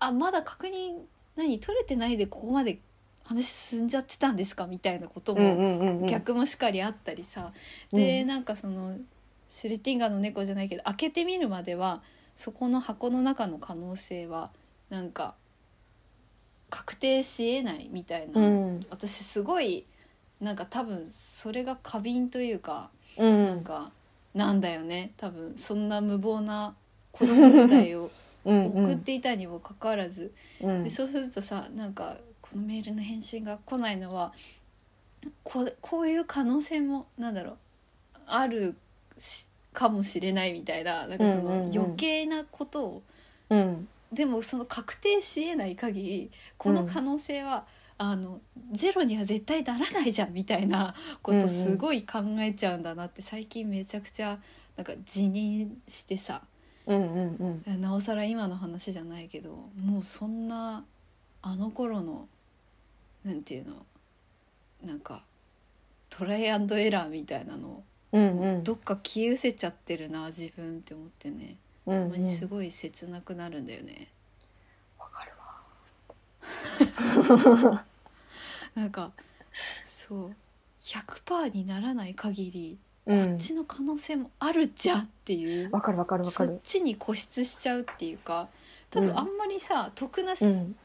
[0.00, 0.98] あまだ確認
[1.36, 2.80] 何取れてないでここまで
[3.22, 6.06] 話進んじゃってたんですか?」みたいなことも、うんうんうんうん。
[6.06, 7.52] 逆もしかりあったりさ、
[7.92, 8.98] でなんかその
[9.50, 12.02] シュレッティンガーの猫じゃないけど開けてみるまでは
[12.36, 14.50] そこの箱の中の可能性は
[14.88, 15.34] なんか
[16.70, 18.86] 確定しえないみたいな、うん。
[18.90, 19.84] 私すごい
[20.40, 23.44] なんか多分それが過敏というか、うん。
[23.44, 23.90] なんか
[24.34, 25.12] なんだよね。
[25.16, 26.76] 多分そんな無謀な
[27.10, 28.10] 子供時代を
[28.46, 28.84] うんうん。
[28.84, 30.84] 送っていたにもかかわらず、うん。
[30.84, 34.32] でそうするとさなんかこのメールの返信が来ないのは
[35.42, 37.56] こうこういう可能性もなんだろう
[38.26, 38.89] あるし
[39.72, 41.78] かもしれないみたいななんかそのうんうんうん。
[41.78, 43.02] 余計なことを、
[43.50, 43.88] うん。
[44.12, 47.64] でもその確定しえない限りこの可能性は、
[47.96, 48.40] あの
[48.72, 54.38] ゼロには絶対ならないじゃんみたいなこうんうんとすごい考えちゃうんだなって最近めちゃくちゃ
[54.76, 56.40] なんか辞任してさ
[56.86, 57.80] うんうんうん。
[57.80, 60.82] なおさら今の話じゃないけどもうそんな
[61.42, 62.26] あの頃の
[63.22, 63.74] なんていうの
[64.82, 65.22] なんか
[66.08, 68.64] トライアンドエラーみたいなのうんうん。
[68.64, 71.56] どっか消え失せちゃってるな自分って思ってね。
[71.86, 74.08] うんたまにすごい切なくなるんだよね。
[74.98, 75.32] わかる
[77.70, 77.84] わ。
[78.74, 79.12] なんか
[79.86, 80.36] そう。
[80.82, 83.34] 100%にならない限りこうん。
[83.34, 88.48] っちの可能性もあるじゃんっていう、わかるわかるわかそっるちに固執しちゃうっていうか
[88.90, 90.76] 多分あんまりさ、得なうん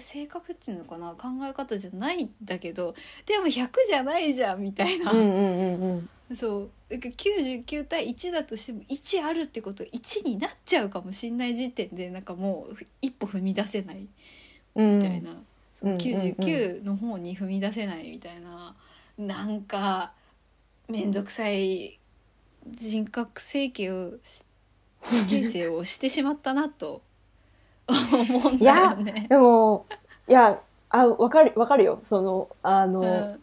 [0.00, 2.94] 性格っていうのかな考え方じゃないんだけど
[3.26, 6.36] でも100じゃないじゃんみたいな、うんうんうんうん。
[6.36, 6.70] そう。
[6.90, 14.08] 99対1だとしても1あるってこと1になっちゃうかもしんない時点でなんかもう一歩踏み出せない。
[14.74, 14.98] うん。
[14.98, 15.30] みたいな、
[15.74, 16.34] そのうんうんうん。
[16.34, 18.74] 99の方に踏み出せないみたいな、
[19.18, 20.12] なんか
[20.88, 21.98] 面倒くさい
[22.70, 24.44] 人格整形をし
[25.28, 27.02] 形成をしてしまったなと
[27.88, 29.26] 思うんだよね。
[29.28, 29.86] でも
[30.28, 32.00] いやあわかるわかるよ。
[32.04, 33.40] そのあの、うん。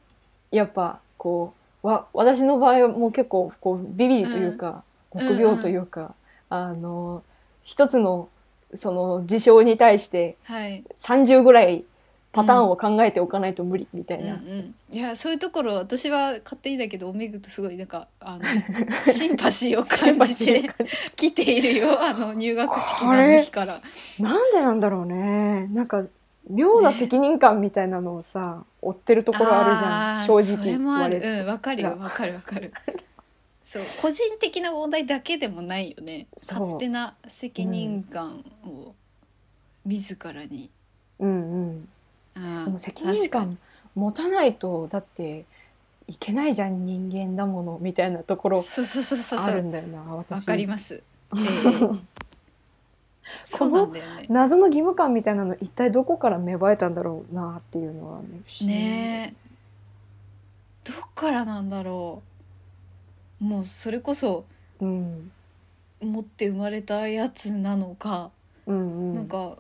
[0.51, 5.27] やっぱこうわ私の場合はもう結構こうビビりというか、うん。
[5.27, 6.13] 臆病というか、
[6.49, 7.23] あの
[7.63, 8.30] 一つの
[8.73, 10.84] その事象に対してはい。
[11.01, 11.84] 30ぐらい
[12.32, 14.36] パターンを考えておかないと無理みたいうんうな。
[14.36, 18.44] ん、いやそういうところ私は勝手にだけどおめぐとすごいなんかあの
[19.04, 20.70] シンパシーを感じて
[21.15, 23.82] 来ているよあの入学式の日から。
[24.20, 25.67] なんでなんだろうね。
[25.67, 26.04] なんか
[26.50, 30.26] 妙な責任感みたいなのをさ、追ってるところあるじゃん。
[30.26, 32.74] 正直それもあるうんわかるよわかるわかる
[33.63, 38.94] そう個人的な問題だけでもないよね勝手な責任感を
[39.86, 40.70] 自らに、
[41.20, 41.89] うんうん。
[42.36, 43.58] あーでも責任感
[43.96, 45.46] 持たないとだって
[46.08, 50.48] いけないじゃん人間だものみたいなところそうそうそうそうそあるうんだよな私。
[50.48, 50.96] わかります、
[51.36, 52.12] ええ。
[53.44, 54.26] そうなんだよね。
[54.30, 58.28] 謎の義務感みたいなの一体どこから芽生えたんだろうなっていうのはね
[58.65, 60.91] ねえ。
[60.91, 62.22] どっからなんだろ
[63.39, 63.44] う。
[63.44, 64.46] もうそれこそ
[64.80, 65.32] うん。
[66.02, 68.32] 持って生まれたやつなのか、
[68.65, 69.13] うんうん。
[69.13, 69.58] なんか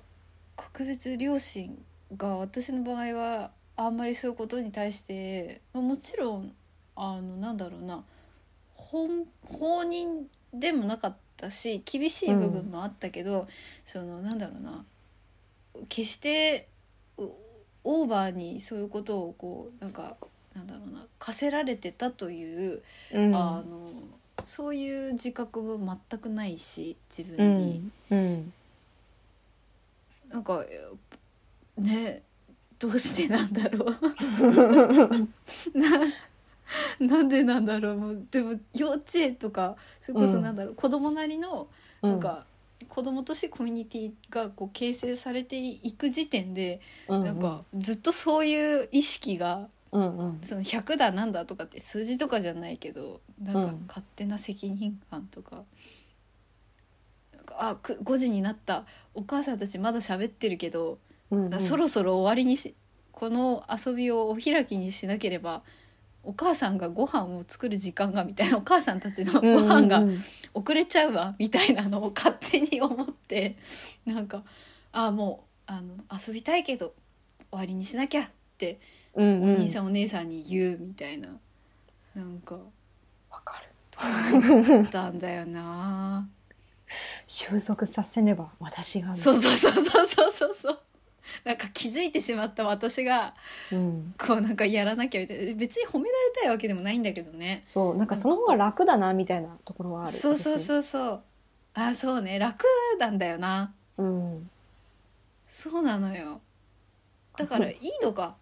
[0.57, 1.77] 格別両親
[2.17, 6.53] が私の場合はあんまりそういうことに対して、まあ、もちろん
[6.95, 8.03] あのなんだろうな
[8.75, 13.47] 本放任でもなかったし厳しい部分もあったけど、
[13.85, 14.83] そのなんだろうな
[15.87, 16.67] 決して
[17.17, 17.23] う
[17.83, 20.17] オーバーにそういうことをこうなんか
[20.53, 23.35] なんだろうな課せられてたという、うん。
[23.35, 23.87] あの
[24.45, 27.77] そういう自覚も全くないし自う分に。
[27.77, 27.91] ん。
[28.09, 28.53] うん。
[30.29, 30.63] なんか
[31.77, 32.23] ね
[32.79, 33.97] どうしてなんだろう。
[35.77, 35.89] な
[36.99, 37.97] なんでなんだろう。
[37.97, 41.67] もうでも幼稚園とかそれこそなんだろう、子供なりの
[42.01, 42.45] なんか、
[42.89, 50.39] 子供としてコミュニティがこう形成されていく時点で、うんなんかずっとそういう意識がうんうん。
[50.41, 53.85] その100だなんだとかって数字とかじゃないけどなんかうん。
[53.87, 55.63] 勝手な責任感とか。
[57.35, 58.85] なんかあく5時になった。
[59.13, 60.97] お母さんたちまだ喋ってるけど、
[61.31, 61.59] うんうん。
[61.59, 62.75] そろそろ終わりにし
[63.11, 65.63] この遊びをお開きにしなければ
[66.23, 70.03] お母さんがご飯を作る時間がみたいなお母さんたちのご飯が
[70.53, 73.57] 遅れちゃうわみたいなのを勝手に思って
[74.05, 74.43] なんか
[74.91, 76.93] あもうあの遊びたいけど
[77.49, 78.25] 終わりにしなきゃっ
[78.57, 78.79] て
[79.13, 81.29] お兄さんお姉さんに言うみたいな、
[82.15, 82.55] なんか
[83.29, 83.67] わかる。
[84.63, 86.29] だったんだよな。
[87.27, 90.79] 収束させねば私がそうそうそうそうそうそうそう
[91.43, 93.33] なんか気づいてしまった私が
[93.71, 94.13] うん。
[94.17, 95.53] こうなんかやらなきゃみたいな。
[95.55, 97.61] 別に褒められたいわけでもないんだけどね。
[97.65, 97.97] そう。
[97.97, 100.11] なんかその方が楽だなみたいなところはある。
[100.11, 101.21] そうそううそうそう。
[101.73, 102.39] あそうね。
[102.39, 102.65] 楽
[102.99, 103.73] なんだよな。
[103.97, 104.49] うん。
[105.47, 106.41] そうなのよ。
[107.37, 108.35] だから いいのか。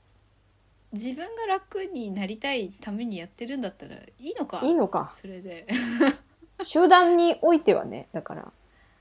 [0.91, 4.62] 自分が楽になりたいためにやってるんだったらいいのか。
[4.63, 5.12] いいのか。
[5.13, 5.67] それで。
[6.63, 8.52] 集団においてはねだから。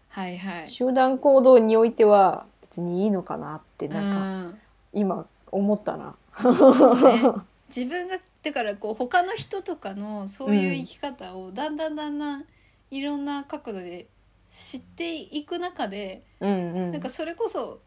[0.09, 0.71] はいはい。
[0.71, 4.59] 集団行動においては別にいいのかなってなんかうん
[4.93, 6.17] 今思ったな。
[6.37, 7.23] そうね。
[7.75, 12.45] 自分がだからこう他の人とかのそういう生き方をだんだんだんだん
[12.91, 14.07] いろんな角度で
[14.51, 16.93] 知っていく中でうんうん。
[16.93, 17.81] なんかそれこそ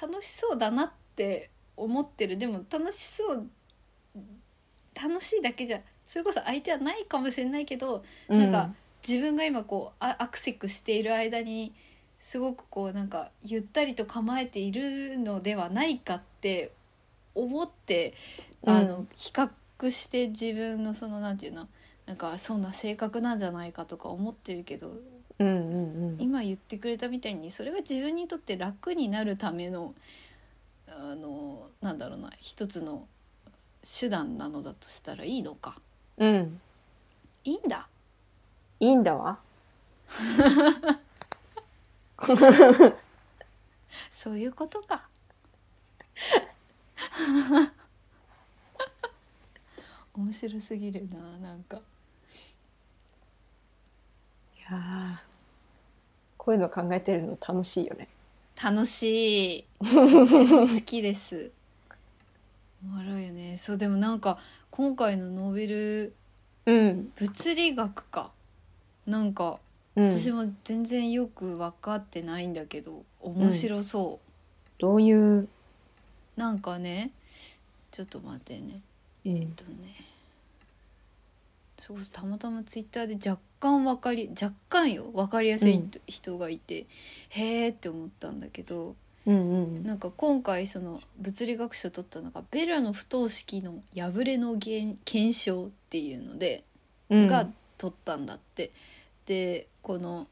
[0.00, 2.38] 楽しそうだなって思ってる。
[2.38, 3.46] でも楽しそう
[4.94, 8.74] 楽しいだけじゃそれこそ相手はないかもしれないけどなんか
[9.06, 11.74] 自分が今こうあアクセクしている間に
[12.20, 16.72] すごくこうなんかゆったりと構えているのではないかって
[17.34, 18.14] 思って
[18.64, 19.50] あの、うん比較
[19.90, 21.68] して自分のそのなんていうの
[22.06, 24.90] なんかそんな性格なんじゃないかとか思ってるけど
[25.38, 25.76] うんうんう
[26.12, 26.16] ん。
[26.18, 29.94] 今言ってくれたみたいにそれが自分にとって楽になるための
[30.88, 33.06] あのなんだろうな一つの
[33.82, 35.76] 手段なのだとしたらいいのか。
[36.16, 36.60] うん。
[37.44, 37.86] いいんだ。
[38.80, 39.38] いいんだわ。
[44.12, 45.08] そういうことか。
[50.14, 51.76] 面白すぎるななんか。
[51.76, 51.80] い
[54.70, 55.24] やー
[56.38, 56.54] こう。
[56.54, 58.08] いうの考えてるの楽しいよね。
[58.62, 59.64] 楽しい。
[59.80, 59.86] 好
[60.84, 61.50] きです。
[62.82, 63.58] おもろいよね。
[63.58, 64.38] そうでもなんか
[64.70, 66.14] 今回のノーベル
[66.64, 67.12] うん。
[67.14, 68.32] 物理学か。
[69.06, 69.60] なんか
[69.96, 74.20] うん、私も全然よく分かってないんだけど面白そ
[74.78, 75.48] どういう？
[76.36, 77.10] なんかね
[77.90, 78.82] ちょっと待ってね。
[79.24, 79.42] えうん。
[79.44, 79.94] っ、とね。
[81.78, 86.86] そうたまたまツイッターで若干わかり若干よ分かりやすい人がいて、
[87.30, 96.64] へえって思ったんだけどうんうんなんか今回その物理学賞取ったのがベルの不等式の破れの現検証っていうので、
[97.08, 97.26] うん。
[97.26, 98.72] が取ったんだって。
[99.26, 100.26] でこの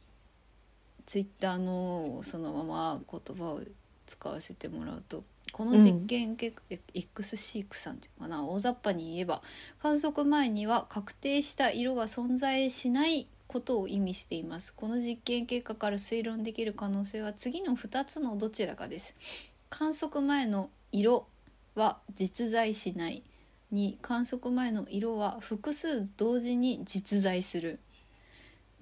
[1.07, 3.61] ツイッターのそのまま言葉を
[4.07, 6.62] 使わせてもらうとこの実験結果、
[6.94, 9.42] X シークさんっていうのかな大雑把に言えば
[9.80, 14.74] 観測前には確定した色が存在しないことを意味しています。
[14.74, 19.14] この実験結果から推論できる可能性は次の2つのどちらかです。
[19.70, 21.28] 観測前の色
[21.74, 23.22] は実在しない
[23.72, 27.78] 2観測前の色は複数同時に実在する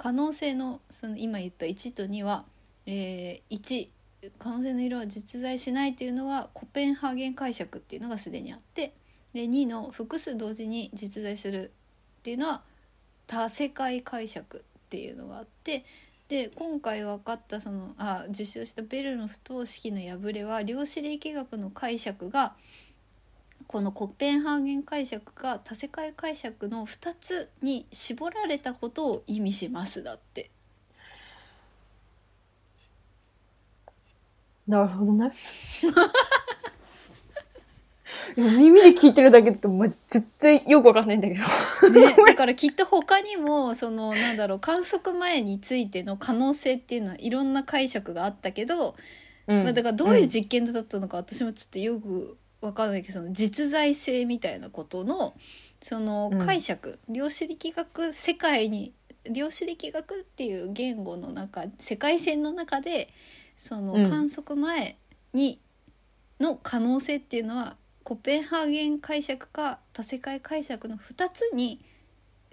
[0.02, 2.44] 可能性のその今言った1と2は、
[2.86, 3.88] えー1
[4.36, 8.94] 可能性の色は実在しないというのはコペンハーゲン解釈っていうのがすでにあって
[9.32, 11.70] で2の複数同時に実在する
[12.18, 12.62] っていうのは
[13.28, 15.84] 多世界解釈っていうのがあって
[16.28, 22.54] で今回分かったそのあ受賞したベルの不等式の破れは量子力学の解釈が
[23.72, 30.50] このコペンハーゲン解釈が多世界解釈の2つに絞られたことを意味しますだって。
[34.68, 35.32] なるほどね。
[38.36, 41.40] 耳で聞いてるだけだと、まじ、絶対よくわかんないんだけど。
[41.90, 48.96] ね、 だからきっと他にもそのなんだろう観測前についての可能性っていうのはいろんな解釈があったけど、
[49.46, 52.36] うんまあ、だからどういう実験だったのか私もちょっとよく
[52.68, 55.34] 分かんないけどその実在性みたいなことの
[55.80, 58.92] そのうん解釈、量子力学世界に
[59.30, 63.08] 量子力学っていう言語の中世界線の中で
[63.56, 64.96] そのうん観測前
[65.34, 65.60] に
[66.40, 71.80] の可能性っていうのは、コペンハーゲン解釈か多世界解釈の2つに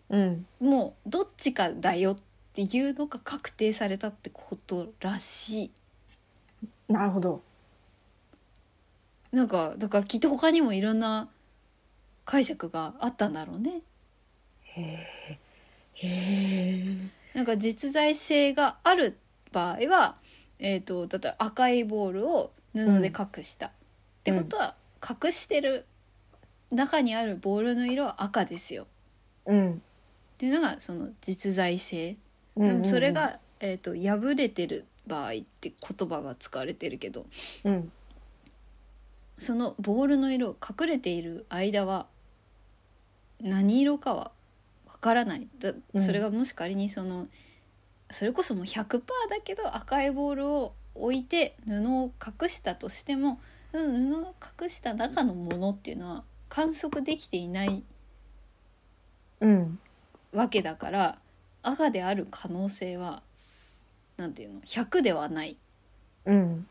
[0.09, 0.45] うん。
[0.59, 2.17] もうどっちかだよっ
[2.53, 5.71] ていうのが確定されたってことらしい。
[6.91, 7.41] なるほど。
[9.31, 11.29] なんかだからきっと他にもいろんな
[12.25, 13.81] 解釈があったんだろうね。
[14.63, 15.37] へ
[16.03, 16.95] え。
[17.33, 19.17] なんか実在性がある
[19.51, 20.15] 場合は、
[20.59, 23.71] えー、と例えば赤いボールを布で隠した、っ
[24.23, 24.75] てことは
[25.07, 25.85] 隠してる
[26.71, 28.87] 中にあるボールの色は赤ですよ
[29.45, 29.71] うん。
[29.73, 29.75] っ
[30.37, 32.15] ていうのがその実在性。
[32.55, 37.25] うんでもそれ、が、えー、と破れてる場合って言葉が使われてるけど
[37.63, 37.91] うん。
[39.39, 42.07] そのボールの色隠れている間は
[43.41, 44.31] 何色かは
[44.85, 47.27] わからないだうんそれがもし仮にその
[48.11, 53.39] それこそもう100%だけど赤いボールを置いて布を隠したとしても
[53.71, 57.83] その布を隠した中のものっていうのは観測できていない
[59.41, 59.79] うん。
[60.33, 61.19] わけだから
[61.63, 63.21] 赤である可能性は
[64.17, 65.57] なんていうの100ではない
[66.25, 66.67] うん。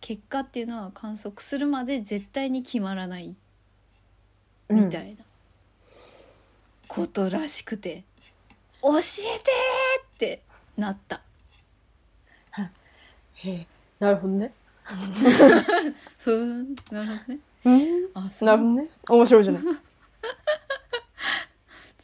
[0.00, 3.36] 結果っていうのは観測するまで絶対に決まらない
[4.68, 5.24] みたいな
[6.88, 8.04] ことらしくて
[8.82, 9.00] 「教え
[9.44, 9.50] て!」
[10.02, 10.42] って
[10.76, 11.20] なった
[13.34, 13.66] へえ。
[13.98, 14.52] なるほどね。
[16.18, 18.10] ふーんなるほどねうん。
[18.14, 18.88] あなるほどね。
[19.08, 19.62] 面白いじゃない。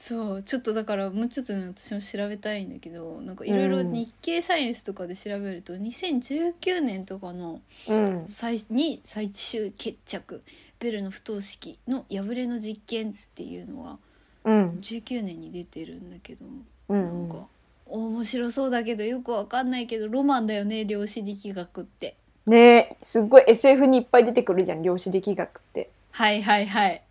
[0.07, 8.23] そうちょっとだからもうちょっとね私も調べたいんだけどなんかいろいろうん日経サイエンスとかで調べると、2019年とかのうん。
[8.29, 10.41] 最に最終決着
[10.79, 13.99] ベルの不等式の破れの実験っていうのが
[14.45, 14.67] うん。
[14.81, 16.47] 19年に出てるんだけど、
[16.89, 17.03] うん。
[17.03, 17.49] なんか
[17.87, 22.15] 面白そうだけどよくわかんないけどロマンだよね量子力学って
[22.47, 25.91] ねえ、すっごい SF にいっぱい出てくるじゃん、量子力学って。
[26.13, 27.03] はいはいはい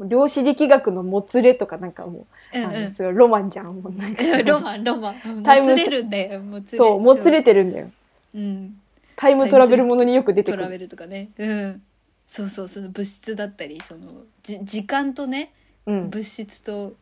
[0.00, 3.66] 量子力学のもつれとかなんかもう、うんあうんのすごいロマンじゃん。
[3.66, 7.90] もうなんか ロマンロマンもタイムつれるんだよもつれそう、もつれてるんだよ。
[8.34, 8.80] うん
[9.16, 10.62] タイムトラベルものによく出てくる。
[10.62, 11.82] トラベルとかねうん
[12.26, 15.52] そうそうその物質だったりそのじ時間とね
[15.86, 16.10] うん。
[16.10, 16.94] 物質と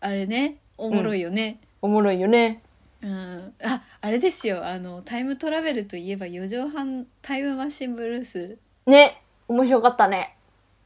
[0.00, 2.60] あれねおもろいよね、おもろいよね。
[3.02, 9.22] うん、ああれですよあのタイムトラベルといえば四畳半タイムマシンブルースね。
[9.48, 10.34] 面白かったね。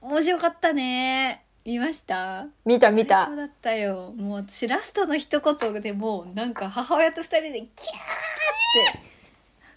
[0.02, 2.46] 面白かったね見ました？
[2.64, 3.26] 見た見た。
[3.26, 3.36] 最高。
[3.36, 4.12] だったよ。
[4.16, 7.68] もう私ラストの一言でもうなんか母親と二人でキャーっ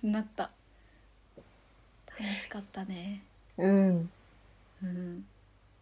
[0.02, 0.50] てなった。
[2.20, 3.22] 楽しかったね。
[3.58, 4.10] うん。
[4.84, 5.26] うん。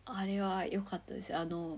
[0.06, 1.78] あれは良かったですあの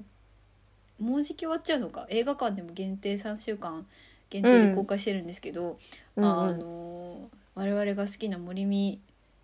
[0.99, 2.07] もうじき終わっちゃうのか？
[2.09, 3.85] 映画館でも限定3週間
[4.29, 5.77] 限定で公開してるんですけけど、
[6.15, 6.25] うん。
[6.25, 8.99] あの我々が好きな森見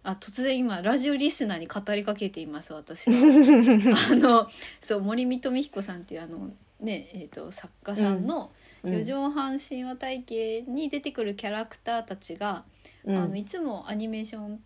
[0.09, 3.15] あ突然今ラジオリスナーに語りかけています私は。
[4.11, 4.49] あの
[4.81, 8.51] そう森見富彦さんっていうあのねえー、と作家さんの
[8.83, 12.63] 四畳半神話体系に出てくるキャラクターたちが、
[13.03, 13.17] うん。
[13.17, 14.63] あのいつもアニメーション、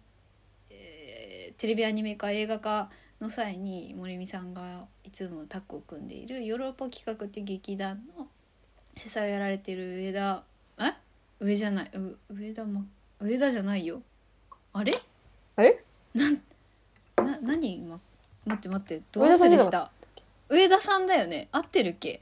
[0.69, 2.89] えーテレビアニメ化映画化
[3.19, 8.27] の際に森美さんがいつもタッグを組んでいるヨーロッパ企画って劇団の
[8.95, 10.43] 主催をやられてる上田
[10.79, 10.93] え？
[11.39, 12.85] 上じゃないう上田、ま、
[13.19, 14.01] 上田じゃないよ。
[14.73, 14.93] あれ？
[15.57, 15.83] え？
[17.15, 17.99] な何今
[18.45, 19.91] 待って待ってどう忘れした？
[20.49, 21.47] 上田さんだよね。
[21.51, 22.21] 合ってるっけ？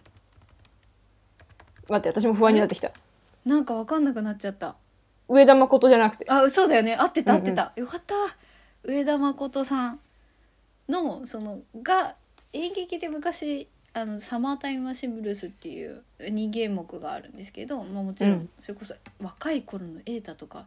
[1.89, 2.91] 待って私も不安になってきた。
[3.45, 4.75] なんか分かんなくなっちゃった。
[5.27, 6.25] 上田誠じゃなくて。
[6.27, 6.95] あそうだよね。
[6.95, 7.47] 合ってたうんうん。
[7.47, 8.15] 合ってた、よかった。
[8.83, 9.99] 上田誠さん
[10.89, 12.15] のそのが
[12.53, 18.49] 演劇で昔あのサマータイムマシンブルースっていう2芸目があるんですけど、まあ、もちろうんん。
[18.59, 20.65] それこそ若い頃の瑛太とか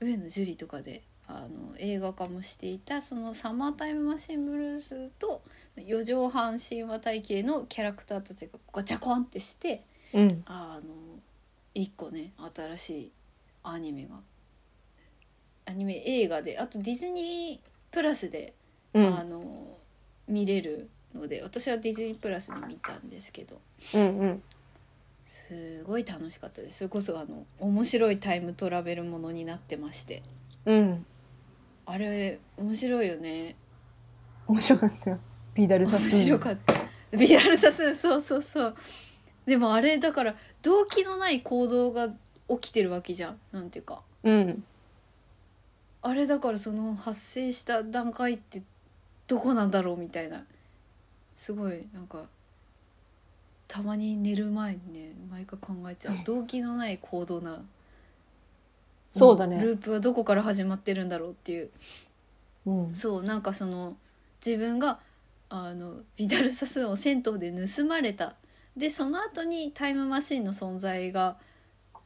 [0.00, 5.42] 上野樹里とかであの映画化もしていたそのサマータイムマシンブルースと
[5.76, 10.42] 四畳半神話体系のキャラクターたちがガチャコンってしてうん。
[10.46, 10.90] あの
[11.74, 13.12] 一個ね新しい
[13.62, 14.16] アニメが
[15.66, 18.52] アニメ映画であとディズニープラスで、
[18.94, 19.18] うん。
[19.18, 19.78] あの
[20.28, 23.60] 見れるので私はディズニープラスで見たんですけど。
[23.94, 24.42] うんうん。
[25.24, 26.78] すごい楽しかったです。
[26.78, 30.22] それこそあの面白いタイムトラベルものになってまして。
[30.66, 31.06] うん
[31.86, 33.56] あれ面白いよね。
[34.46, 35.18] 面白かったよ。
[35.54, 36.74] ビーダルサ面スーン白かった。
[37.16, 38.74] ビダルサスーンそうそうそう。
[39.46, 42.08] でもあれだから動機のない行動が
[42.48, 43.38] 起きてるわけじゃん。
[43.50, 44.02] なんていうか。
[44.22, 44.64] うん。
[46.02, 48.62] あれだからその発生した段階って
[49.26, 50.44] どこなんだろうみたいな。
[51.34, 52.26] すごいなんか
[53.68, 56.16] たまに寝る前にね毎回考えちゃう。
[56.24, 57.60] 動機のない行動な
[59.12, 59.60] そうだね。
[59.60, 61.70] ループはどこから始まってるんだろうっていう。
[62.64, 62.94] うん。
[62.94, 63.94] そうなんかその
[64.44, 64.98] 自分が
[65.50, 68.34] あのビダルサスーンを銭湯で盗まれた。
[68.74, 71.36] でその後にタイムマシンの存在が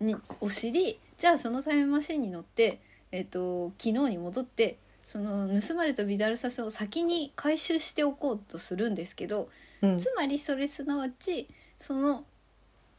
[0.00, 2.80] にを知りじゃあそのタイムマシンに乗って、
[3.12, 9.48] えっと昨日に戻ってその盗まれたビダルサスーンを先に回収しておこうとするんですけど
[9.80, 9.96] うん。
[9.98, 11.48] つまりそれすなわち
[11.78, 12.24] その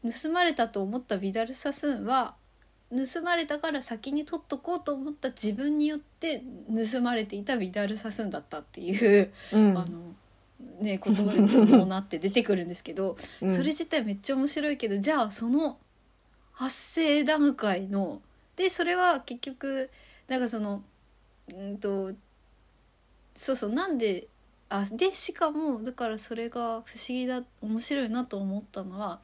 [0.02, 2.34] 盗まれたと思ったビダルサスーンは
[2.90, 6.42] 盗まれたから先に取っとこうと思った自分によって
[6.92, 9.78] 盗まれていたビダルサスーンだったっていう、うん。
[9.78, 10.14] あの
[10.80, 13.50] ね言葉でもこうなって出てくるんですけど、うん。
[13.50, 15.76] それ自体めっちゃ面白いけどじゃあその
[16.52, 18.20] 発生段階の
[18.56, 19.90] でそれは結局
[20.26, 20.82] なんかその
[21.48, 22.12] うんと
[23.34, 24.26] そうそうなんで
[24.68, 29.20] あでしかもだからそれが不思議だ面白いなと思ったのは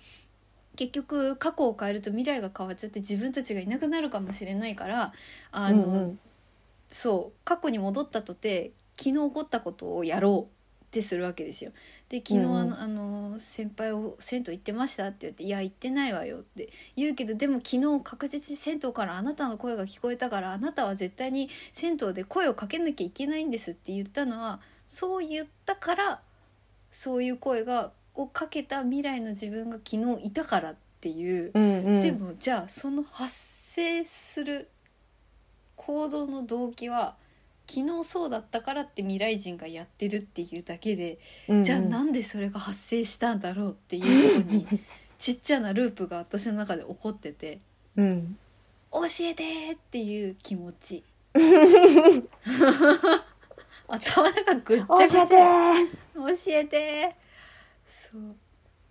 [0.76, 5.12] 結局過去を変えると未来が変わっちゃって自分たちがいなくなるかもしれないから
[5.52, 6.18] あの、うんうん
[6.86, 11.72] そう過去に戻ったとて昨日起こったことをやろうってするわけですよ。
[12.08, 26.22] で昨日あの,、うんうんあの先輩を銭湯行ってましたって言って「いや行ってないわよ」って言うけどでも昨日確実に銭湯からあなたの声が聞こえたからあなたは絶対に銭湯で声をかけなきゃいけないんですって言ったのはそう言ったから
[26.92, 31.50] そういう声がをかけた未来の自分が昨日いたからっていう。
[31.54, 31.66] うんう
[31.98, 32.00] ん。
[32.00, 34.68] でもじゃあその発生する
[35.76, 37.16] 行動の動機は
[37.66, 41.62] 昨日そうだったからって未来人がやってるっていうだけで、うんうん。
[41.62, 44.66] じゃあなんでそれが発生したんだろうっていうとこに
[45.18, 47.58] ちっちゃなループが私の中で起こってて
[47.96, 48.38] うん
[48.92, 51.02] 「教えて!」っていう気持ち。
[53.86, 55.22] 頭の中ぐっちゃ教ぐちゃ。
[55.24, 55.34] えて
[56.14, 57.16] 教えて
[57.94, 58.34] そう。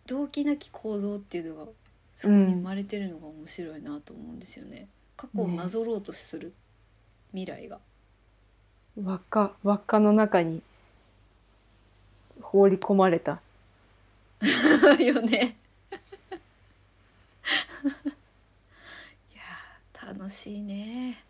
[0.08, 1.72] 動機なき行動っていうのが
[2.14, 4.88] そこに生まれてるのが面白いなと思うんですよね、
[5.18, 6.54] 過去をなぞろうとする。
[7.32, 7.80] 未来が、
[8.96, 10.62] 輪っか輪っかの中に。
[12.42, 13.42] 放り込まれた。
[15.00, 15.58] よね。
[19.34, 21.24] いやー楽しいね。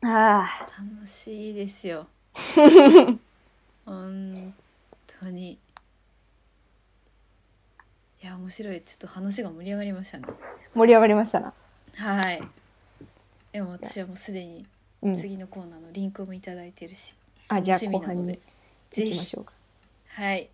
[0.00, 2.06] あ楽しいですよ。
[3.84, 4.54] 本
[5.06, 5.58] 当に
[8.22, 8.80] いや面白い。
[8.82, 10.24] ちょっと話が盛り上がりましたね。
[10.74, 11.52] 盛り上がりましたな。
[11.96, 12.40] はい。
[13.50, 14.64] でも私はもうすでに
[15.02, 15.14] うん。
[15.14, 17.16] 次のコーナーのリンクもいただいてるし、
[17.48, 18.14] あじゃあ楽しみなので。
[18.14, 18.38] 後半に
[18.90, 19.10] ぜひ。
[19.10, 19.52] 行きましょうか。
[20.06, 20.48] はい。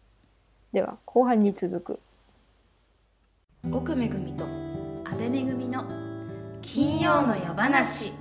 [0.73, 2.01] では後半に続く。
[3.71, 4.47] 奥めぐみと
[5.05, 5.85] 阿部めぐみの
[6.62, 8.14] 金曜の夜話。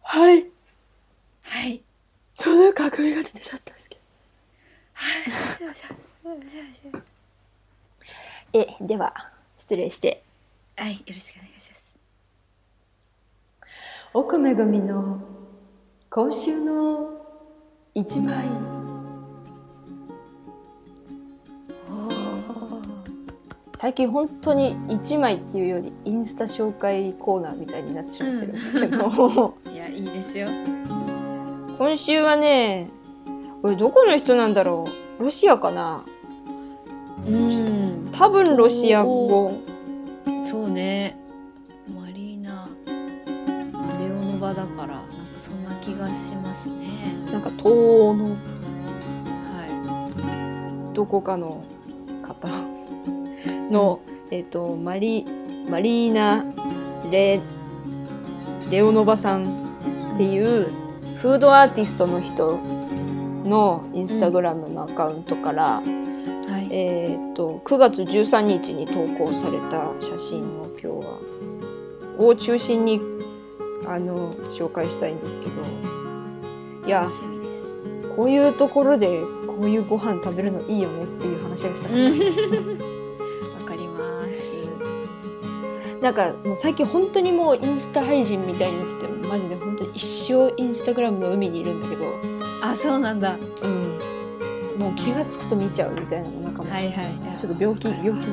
[0.00, 0.46] はい。
[1.42, 1.82] はい。
[2.34, 4.03] ちょうどよくあくびが出てちゃったんですけど
[8.52, 10.22] えでは失礼して。
[10.76, 11.84] はいよろしくお願いします。
[14.12, 15.20] 奥めぐみの
[16.10, 17.10] 今週の
[17.94, 18.48] 一枚。
[23.78, 30.48] 最近本当に一枚っていうよりインスタ紹介コーナーみたいになっちゃってるんですけど、 いやいいですよ。
[31.76, 32.88] 今週はね
[33.64, 34.84] これどこの人なんだろ
[35.18, 35.22] う？
[35.22, 36.04] ロシアかな？
[37.26, 38.10] うん。
[38.12, 39.54] 多分ロシア語。
[40.42, 41.16] そうね。
[41.88, 42.68] マリーナ・
[43.98, 45.06] レオノバだからなんか
[45.38, 47.16] そんな気がしますね。
[47.32, 48.36] なんか東欧の
[49.46, 51.64] はどこかの
[52.22, 52.50] 方。
[53.70, 54.00] の、
[54.30, 55.24] えっ、とマリ
[55.70, 56.44] マリーナ
[57.10, 57.40] レ
[58.70, 59.46] レオノバさん
[60.12, 60.70] っていう
[61.16, 62.60] フードアーティストの人
[63.44, 66.68] のインスタグラムのアカウントから、いはい。
[66.70, 71.18] えっ、と9月13日に投稿された写真を今日は
[72.18, 73.00] を中心に
[73.86, 75.62] あの紹介したいんですけど。
[76.86, 77.78] いや楽しみです。
[78.14, 82.02] こういうところでこういうご飯食べるのいいよねっていう話がしたかった。
[83.58, 86.02] わかります。
[86.02, 92.04] なんかもう最近本当にもうインスタ配信みたいになっててマジで本当に一生インスタグラムの海にいるんだけど、
[92.66, 93.36] あそうなんだ。
[93.62, 93.98] うん、
[94.78, 97.38] もう気が付くと見ちゃうみたいなのなんかもうはいはい。
[97.38, 98.28] ちょっと病気病気。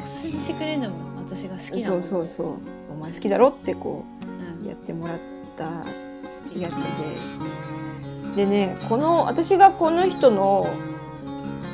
[0.00, 2.46] おすすめしてくれるのも私が好きなそうのそうそう
[2.92, 4.04] お前好きだろってこ
[4.64, 5.18] うやってもらっ
[5.56, 5.64] た
[6.56, 6.74] やつ
[8.34, 10.68] ででねこの私がこの人の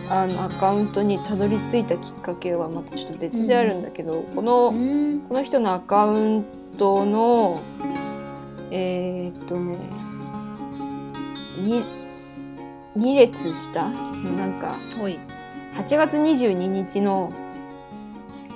[0.09, 1.84] あのアカウントにたどり着い。
[1.84, 6.45] たきっかけはまたちょっと別であるんだけど、この、うんこの人のアカウン
[6.76, 7.62] トの
[8.75, 9.77] えーっとね
[11.59, 11.85] に
[12.97, 13.91] 2列下？
[13.91, 13.93] の
[14.33, 15.18] なんかほい。
[15.75, 17.33] 8月22日の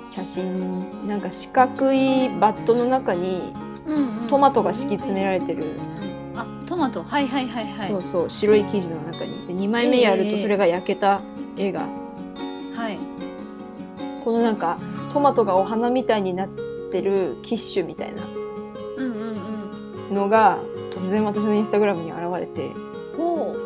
[0.03, 3.53] 写真なんか四角いバットの中に
[3.85, 4.27] うんうん。
[4.27, 5.65] トマトが敷き詰められてる、
[6.35, 7.03] あトマト。
[7.03, 7.87] はいはいはいはい。
[7.87, 9.45] そうそう白い生地の中に。
[9.47, 11.21] で2枚目やるとそれが焼けた
[11.55, 11.87] 絵が、
[12.75, 12.97] はい。
[14.25, 14.79] このなんか
[15.13, 16.49] トマトがお花みたいになっ
[16.91, 18.23] てるキッシュみたいな。
[18.23, 18.36] うんうんうん
[20.11, 20.57] のが
[20.91, 22.69] 突然私のインスタグラムに現れて
[23.15, 23.57] ほう。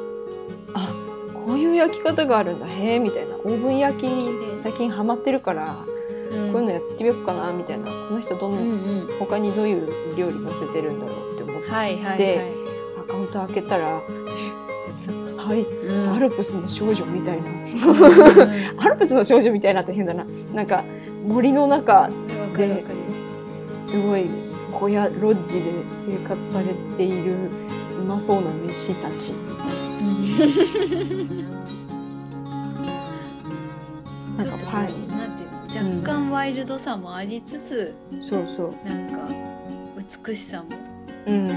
[0.74, 0.89] あ
[1.34, 3.36] こういう焼き方があるんだへえみたいな。
[3.36, 4.10] オーブン焼き
[4.58, 5.86] 最近ハマってるから、
[6.32, 6.54] うん。
[6.54, 7.86] こういうのやってみようかなみたいな。
[7.86, 9.08] この人どんな、うんうん。
[9.20, 12.18] 他にどういう料理載せてるんだろうって思って、はいはいはい。
[12.18, 12.54] で
[13.00, 16.14] アカウント開けたら「えはい、うん。
[16.14, 17.50] アルプスの少女みたいな。
[17.50, 18.80] うん。
[18.80, 20.26] アルプスの少女みたいなって変だな。
[20.54, 20.84] なんか
[21.28, 22.10] 森の中わ
[22.54, 23.22] かるわかる。
[23.74, 24.30] すごい
[24.72, 25.72] 小屋ロッジで
[26.05, 27.36] 生活されている
[27.99, 29.34] うまそうな飯たち。
[34.38, 38.74] なんかパイうなんていうの若干ワイルドさもありつつ、そうそう。
[38.88, 39.30] なんか
[40.26, 40.69] 美しさも
[41.28, 41.51] うん。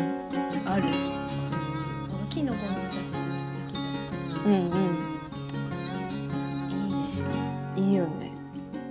[0.67, 0.83] ある。
[0.83, 4.09] 感じこのキノコの写真も素敵だし。
[4.47, 4.53] うん
[7.77, 7.89] うん。
[7.89, 8.33] いいよね。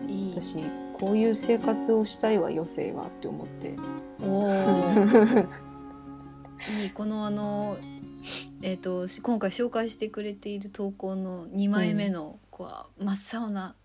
[0.07, 0.31] いいね。
[0.31, 0.33] いい。
[0.33, 0.57] 私
[0.93, 3.75] こういう生活をしたいわ余生はって思って
[4.23, 5.47] おー。
[6.83, 7.77] いいこのあの
[8.61, 13.75] えっ、とし今回紹介してくれている投稿の2枚目の子は真っ青な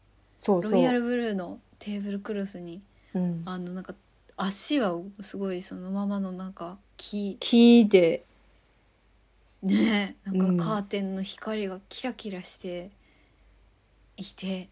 [0.47, 2.81] ロイヤルブルーのテーブルクロスに
[3.15, 3.95] うん、あのなんか
[4.37, 7.37] 足はすごいそのままのなんか木。
[7.41, 8.25] 木で。
[9.63, 10.53] ねえなうん。
[10.53, 12.91] んかカーテンの光がキラキラして
[14.17, 14.69] いて、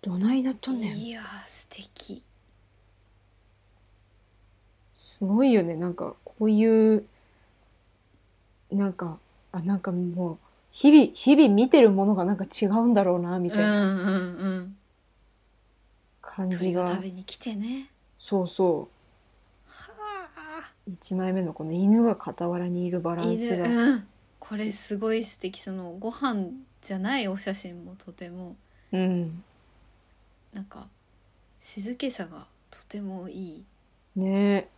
[0.00, 0.96] どないなっとんねん。
[0.96, 2.22] いやー素敵
[5.22, 5.76] すごいよね。
[5.76, 7.04] なんかこういう
[8.72, 9.20] なんか
[9.52, 10.38] あなんかもう
[10.72, 14.76] 日々日々見てるものがなんか違うんだろうなみたいなうんうんうん。
[16.20, 17.88] 感じ鳥が、が食べに来てね。
[18.18, 18.88] そうそ
[19.68, 24.08] はう1枚目のこの犬が傍らにいるバランスが、うん。
[24.40, 25.60] これすごい素敵。
[25.60, 26.46] そのご飯
[26.80, 28.56] じゃないお写真もとても。
[28.90, 29.44] うん。
[30.52, 30.88] なんか
[31.60, 33.64] 静けさがとてもいい。
[34.16, 34.68] ね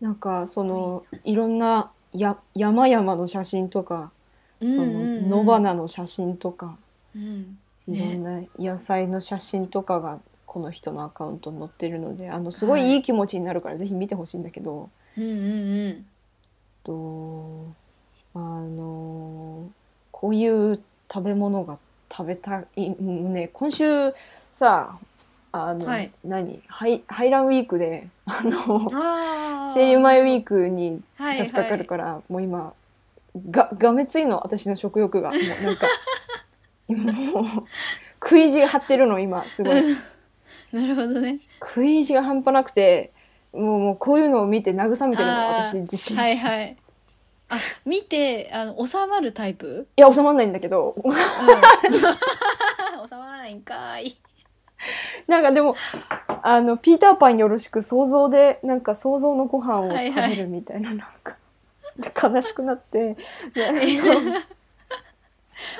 [0.00, 1.34] なんかそのい。
[1.34, 4.10] ろんなや山々の写真とか、
[4.60, 6.76] その野花の写真とか
[7.14, 7.58] うん。
[7.88, 12.96] いろんな野菜の写真とかがこの人のアカウントに載ってるのであのすごいい。
[12.98, 16.06] い気持ちになるからぜひ見てほしいんだけど、うんうんうん。
[16.84, 17.66] と
[18.34, 19.70] あの
[20.10, 20.80] こういう
[21.12, 21.78] 食べ物が
[22.10, 23.48] 食べたいうんね。
[23.52, 24.12] 今週
[24.50, 24.98] さ
[25.52, 26.10] あの、はい。
[26.24, 26.62] 何？
[26.66, 32.72] ハイハイランウィークで あのあ声優前ウィークにはい差し掛かるから、もう今
[33.50, 35.30] ががめついの私の食欲が。
[35.30, 35.86] もうなんか
[36.88, 37.44] 今もう
[38.22, 39.82] 食い地が張ってるの今すごい。
[40.72, 41.40] なるほどね。
[41.60, 43.12] 食い意地が半端なくて
[43.52, 46.76] もうもうこういうのを見て慰めてるの私自身、、はいいはい。
[47.48, 49.86] あ見てあの収まるタイプ？
[49.96, 50.94] や収まんないんだけど。
[51.02, 51.14] うん。
[51.16, 51.20] 収
[53.12, 54.16] まらないんかーい
[55.26, 55.76] なんかでも
[56.42, 60.30] あのピーターパンよろしく想像でなんか想像のご飯をはいはい。
[60.30, 63.16] 食べるみたいな、なんか悲しくなって
[63.54, 63.70] で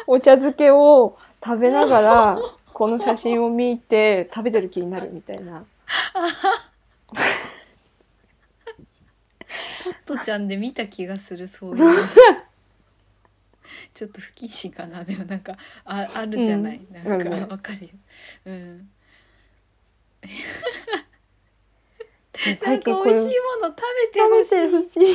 [0.07, 2.38] お茶漬けを食べながら
[2.72, 5.64] この写真を見て食べてる気になるみたいな。
[9.82, 11.84] トットちゃんで見た気がするそういう。
[11.84, 11.92] の
[13.94, 17.04] ちょっと不謹慎かなでもなんかああるじゃない、うん。
[17.09, 17.48] なんかうん。
[17.48, 17.90] わかるよ。
[18.46, 18.90] うん
[22.66, 25.07] なんか美味しいもの食べて食べほしいてほしい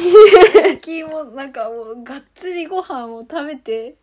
[0.53, 3.95] 最近もなんかもうがっつりご飯を食べて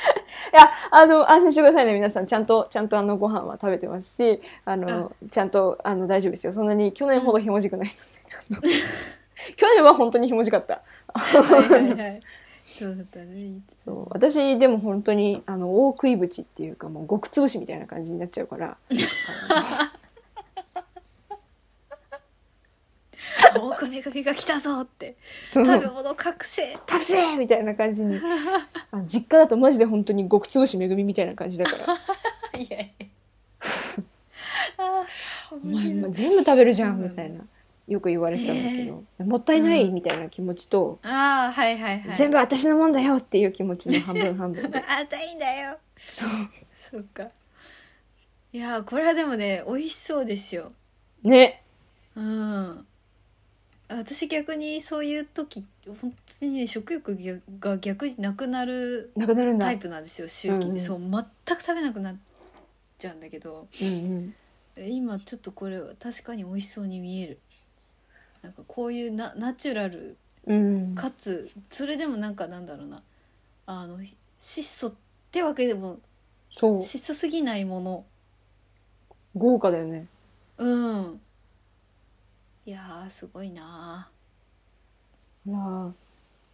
[0.52, 2.26] いや、あの、安心してくださいね、皆さん。
[2.26, 6.52] ちゃんと、ちゃんとあの、ご飯は食べてますし、あの、ちゃんと、あの、大丈夫ですよ。
[6.52, 7.94] そんなに、去年ほどひもじくない
[8.50, 8.66] ので。
[8.66, 8.72] あの
[9.56, 10.82] 去年は本当にひもじかった。
[11.14, 12.20] はいはいはい
[12.62, 14.06] そうだったねそう。
[14.10, 18.76] 私、でも本当に、あの、大食い縁っていうか、もう、極つぶしみたいな感じになっちゃうから。
[23.54, 25.92] 大首首が来たぞってそ食べう。
[25.92, 28.20] 物覚醒達成みたいな感じに。
[29.06, 31.94] 実家だとマジで本当に極つぶしめぐみみたいな感じだから。
[32.60, 33.06] いやいや
[34.78, 37.44] あーお前全部食べるじゃんみたいな。
[37.88, 44.78] よく言われてたんだけど、もったいないみたいな気持ちと、ああはいはいはい全部私のもんだよっていう気持ちの半分半分で。
[44.86, 46.28] あたいんだよそう。
[46.78, 47.24] そっか
[48.52, 50.70] いやーこれはでもね美味しそうですよ
[51.24, 51.64] ね。
[52.14, 52.86] うん
[53.92, 55.64] 私逆にそういう時
[56.00, 57.16] 本当にね食欲
[57.58, 59.66] が逆になくなるなくなるんだ。
[59.66, 62.16] タイプなんですよ周期で、うんうんそう全く食べなくなっ
[62.98, 63.88] ちゃうんだけどうん
[64.76, 64.88] うん。
[64.88, 67.38] 今ちょっとこれは確かに美味しそうに見える
[68.42, 70.16] なんかこういうナナチュラル
[70.46, 70.94] うん。
[70.94, 73.02] かつそれでもなんかなんだろうな
[73.66, 73.98] あの
[74.38, 74.94] 質素っ
[75.32, 75.98] てわけでも
[76.50, 76.82] そう。
[76.82, 78.04] 質素すぎないもの
[79.36, 80.06] 豪華だよね。
[80.58, 81.20] うん
[82.70, 84.08] いやーすごいな
[85.44, 85.92] まあ、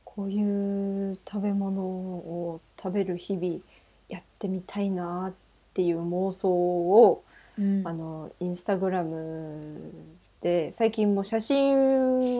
[0.02, 3.58] こういう食べ物を食べる日々
[4.08, 5.34] やってみたいなっ
[5.74, 7.86] ていう妄想を、ー、うん。
[7.86, 9.92] あの、インスタグラム
[10.40, 11.76] で、最近もう写真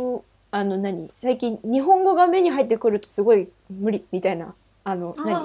[0.07, 1.11] を、あの何？
[1.15, 4.55] 最近日本語が目に入ってくるとすごい無理みたいな。
[4.85, 5.35] あの、何？
[5.35, 5.43] あ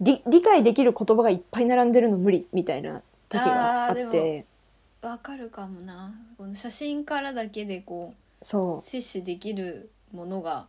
[0.00, 4.02] 理理解できる言葉がいっぱい並んでるの無理みたいな時があって。
[4.02, 4.44] ー
[5.02, 6.14] わかるかもな。
[6.36, 8.78] この写真からだけでこそう。
[8.78, 10.66] う摂取できるものが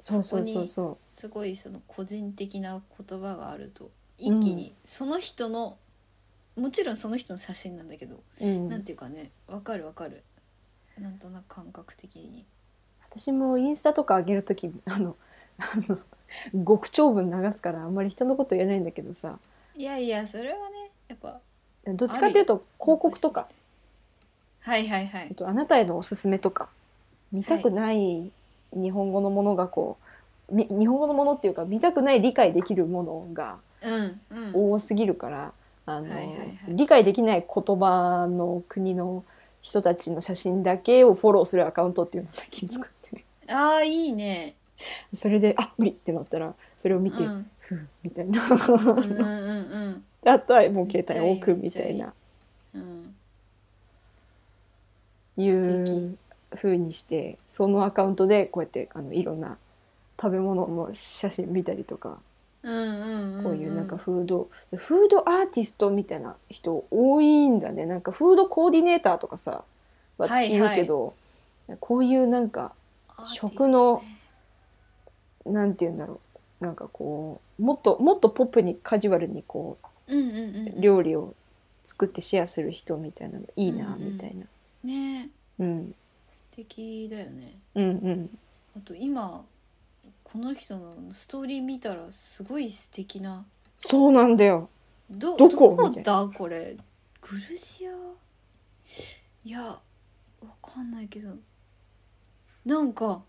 [0.00, 0.68] そうそうそこにそう。
[0.68, 5.76] そすごいその個人的な言葉があると一気にその人の、
[6.56, 10.22] もちろんその人の写真なんだけど、う、うん、なんていうかねわかるわかる。
[11.00, 12.44] なんとなく感覚的に。
[13.10, 15.16] 私もインスタとか上げるときあの
[15.58, 15.98] あの
[16.52, 19.38] 極長文流すからあんまり人のこと言えないんだけどさ。
[19.76, 21.40] いやいやそれはねやっぱ
[21.96, 23.48] どっちかっていうと広告とか。
[24.60, 25.28] はいはいはい。
[25.30, 26.68] あとあなたへのおすすめとか。
[27.32, 28.30] 見たくない
[28.72, 29.98] 日本語のものがこ
[30.50, 34.72] う、み日本語のものっていうか見たくない理解できるものがうんうん。
[34.72, 35.52] 多すぎるから、
[35.86, 36.58] あのはいはいはい。
[36.68, 39.24] 理解できない言葉の国の
[39.62, 43.16] 人たちの写真だけをフォローするアカウントっていうのを最近作って。
[43.16, 44.54] ねああいいね。
[45.12, 47.50] それであ無理ってなったらそれを見て、うん。
[47.60, 48.44] ふうみたいな。
[48.44, 52.12] うんうんうんうんあとはもう携帯を置くみたいな。
[52.74, 53.14] うん
[55.36, 56.18] い素う
[56.56, 59.56] 風にしてそのアカウントでこうやってあのいろんな
[60.20, 62.18] 食べ物の写真見たりとか。
[62.60, 62.70] こう
[63.54, 67.86] いうなんかフード、フードアーティストみたいな人多いんだね。
[67.86, 69.62] なんかフードコーディネーターとかさ
[70.18, 71.14] ははい言うけど、
[71.78, 72.72] こういうなんか
[73.24, 74.02] 食の
[75.46, 76.20] なんて言うんだろ
[76.60, 76.64] う。
[76.64, 79.86] なんかこうもっともっとポップにカジュアルにこう
[80.16, 80.78] んうんうん。
[80.78, 81.34] う料理を
[81.82, 84.12] 作ってシェアする人みたいなのいいなうんうん。
[84.14, 84.46] みたいな、
[84.84, 85.30] ね。
[85.58, 85.94] うん、
[86.30, 87.54] 素敵だよね。
[87.74, 88.38] うんうん。
[88.76, 89.44] あと今
[90.22, 93.44] この人のストーリー見たらすごい素敵な。
[93.78, 94.68] そうなんだよ。
[95.10, 95.76] どどこ？
[95.76, 96.76] こみたいだこれ。
[97.20, 97.90] グルジア？
[99.44, 99.80] いやわ
[100.60, 101.30] かんないけど。
[102.66, 103.22] なんか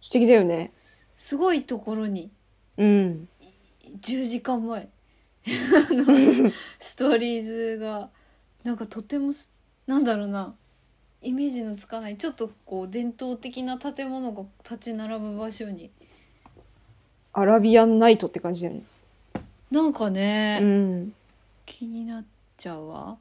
[0.00, 0.72] 素敵だよね。
[1.12, 2.30] すごいところに。
[2.76, 3.28] うん。
[4.00, 4.88] 10時間前
[6.80, 8.10] ストーリーズが
[8.64, 9.52] なんかとてもす
[9.86, 10.54] なんだろうな。
[11.20, 12.16] イメージのつかない。
[12.16, 15.90] ちょっとこう伝統的な建物が立ち並ぶ場所に。
[17.32, 18.82] アラビアンナイトって感じだよね。
[19.70, 21.14] なんかね、うん。
[21.66, 22.24] 気になっ
[22.56, 23.16] ちゃうわ。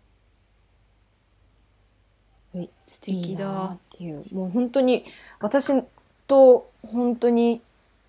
[2.55, 4.23] い素敵いいなっだていう。
[4.33, 5.05] もう本当に
[5.39, 5.83] 私
[6.27, 7.61] と本当に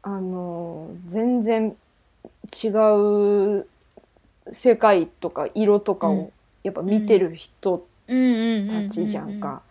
[0.03, 1.77] あの全然
[2.53, 3.67] 違う
[4.53, 6.19] 世界とか色とかうん。
[6.19, 6.33] を
[6.63, 8.13] やっぱ見てる人た
[8.91, 9.63] ちじゃんか。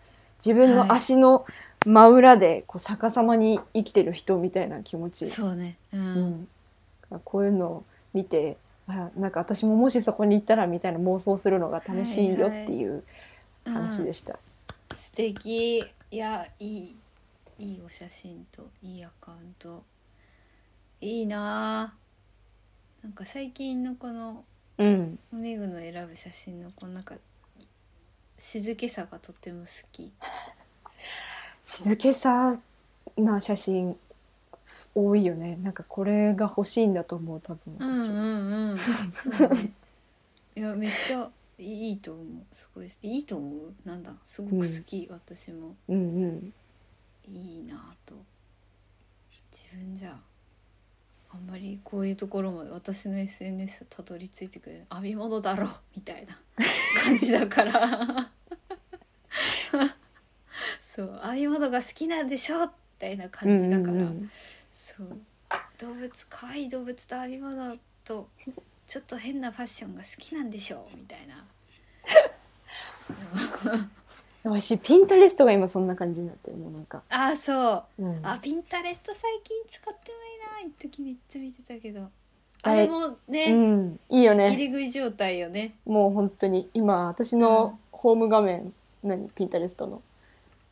[0.44, 1.44] 自分の足の
[1.84, 5.26] 真裏でこう逆さまに生きてる人みたいな気持ち。
[5.26, 5.76] そうね。
[5.92, 6.48] うん、
[7.10, 8.56] うん、こういうのを見て
[8.86, 13.02] あなんか私ももしそこに行ったらみたいな妄想するのが楽しいよっていう
[13.64, 14.38] 話でした。
[14.94, 15.84] 素敵。
[16.10, 16.96] いやいい
[17.58, 19.82] いいお写真といいアカウント。
[21.00, 21.94] いいなあ
[23.02, 24.44] なんか最近のこの
[24.78, 27.14] うん、メグの選ぶ写真のこのなんか
[28.36, 30.12] 静けさがとても好き。
[31.62, 32.58] 静けさ
[33.16, 33.96] な写真
[34.94, 35.56] 多いよね。
[35.62, 37.76] なんかこれが欲しいんだと思う多分。
[37.78, 38.78] 私、うんうんうん。
[39.12, 39.72] そうね。
[40.56, 42.24] いやめっちゃいいと思う。
[42.52, 42.88] すごい。
[43.02, 43.74] いいと思う？
[43.84, 44.12] なんだ？
[44.24, 45.76] すごく好き、私も。
[45.88, 46.52] うんうん。
[47.28, 48.16] いいなあと。
[49.52, 50.18] 自分じゃ
[51.34, 56.38] あんまりこういうところまで私の SNS たどり着いてくれる編み物だろみたいな
[57.02, 58.30] 感じだから。
[60.80, 61.20] そう。
[61.24, 62.70] 編み物が好きなんでしょみ
[63.00, 64.30] たいな感じだから、うんうんうん。
[64.72, 65.18] そう。
[65.80, 68.28] 動物可愛い動物と編み物と
[68.86, 71.44] ちょっと変なファッションが好きなんでしょみたいな。
[72.94, 73.16] そう
[74.44, 78.04] 私ピンタレストが今そんな感じになってるもうなんか、あそう。
[78.04, 78.20] うん。
[78.22, 80.12] あピンタレスト最近使って
[80.58, 82.10] ないな一時めっちゃ見てたけど。
[82.62, 85.74] あれもね、うん、いいよ入ねり食い状態よね。
[85.86, 87.40] もう本当に今私うん。
[87.40, 88.72] のホーム画面、
[89.02, 89.30] 何？
[89.30, 90.02] ピンタレストの。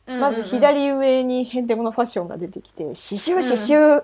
[0.07, 0.21] うんうんうん。
[0.21, 4.03] まず左上にへんてこのファッションが出てきて刺繍刺繍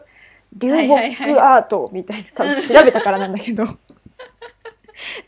[0.53, 3.65] 流木アートみたいな多分調べたからなんだけど。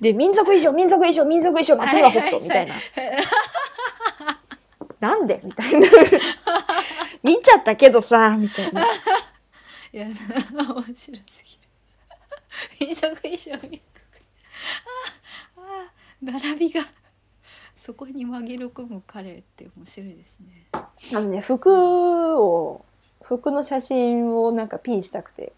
[0.01, 2.73] で民族衣装民族衣装民族衣装松村北斗みたいな
[5.01, 5.41] なんで？
[5.43, 5.87] みたいな。
[7.23, 8.85] 見ちゃったけどさみたいな。
[8.85, 8.87] い
[9.91, 11.21] や面白すぎる。
[12.79, 13.81] 民族衣装民族
[15.57, 15.91] あああ
[16.21, 16.81] 並びが。
[17.75, 20.67] そこに紛れ込む彼って面白いですね。
[20.73, 22.85] あのね服を
[23.23, 25.51] 服の写真をなんかピンしたくて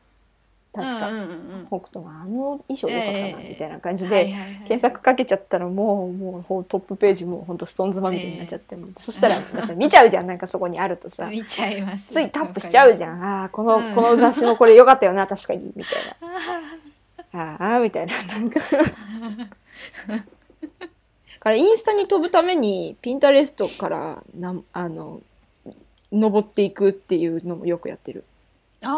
[0.73, 9.35] 確か、うんうんうん北斗があの衣装よかったなええみたいな感じうんで、検索かけちゃったらもうもうトップページもうほんとストーンズまみれになっちゃって、もうそしたら
[9.75, 12.13] 見ちゃうじゃんなんかそこにあるとさ 見ちゃいます。
[12.13, 13.19] ついタップしちゃうじゃん。
[13.19, 13.95] んああこの、うん。
[13.95, 15.93] この雑誌のこれよかったよな確かにみたい
[17.33, 17.57] な。
[17.65, 18.59] ああみたいななんか。
[20.07, 20.19] だ
[21.39, 25.21] からインスタに飛ぶためにピンタレストからなんあの
[26.11, 28.23] 登っていくっていうのもよくやってる。
[28.81, 28.89] あ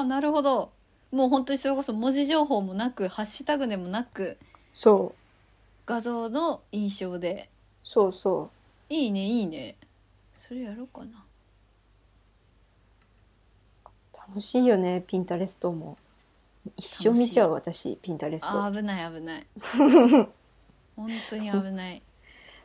[0.00, 0.72] ーなるほど。
[1.10, 4.36] もう本当にそれこそ文字情報もなくハッシュタグでもなく
[4.74, 5.20] そう。
[5.86, 7.50] 画像の印象で。
[7.84, 8.50] そうそ
[8.90, 8.92] う。
[8.92, 9.76] いいねいいね。
[10.36, 11.24] それやろうかな。
[14.26, 15.98] 楽しいよねピンタレストも。
[16.76, 18.48] 一生見ちゃう私ピンタレスト。
[18.48, 19.46] あー危ない危ない。
[20.96, 22.02] 本当に危ない。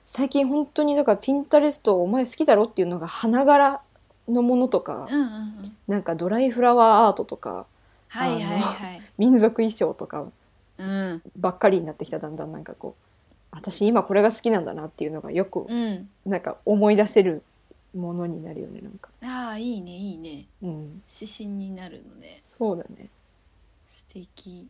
[0.06, 3.82] 最近本当にだからピンタレストお前好きだろっていうのが花柄
[4.30, 5.78] のものとか、うんうんうん。
[5.88, 7.66] なんかドライフラワーアートとか
[8.08, 9.02] はいはいはい。
[9.18, 10.26] 民族衣装とか
[10.78, 11.22] うん。
[11.38, 13.04] ばっかりになってきただんだんなんかこう
[13.52, 16.10] 私今これが好きなんだなっていうのがよくうん。
[16.26, 17.44] なんか思い出せる
[17.96, 19.10] ものになるよねなんか。
[19.24, 20.46] ああいいねいいね。
[20.62, 21.02] うん。
[21.12, 22.38] 指針になるのね。
[22.40, 23.10] そうだね。
[23.88, 24.70] 素敵。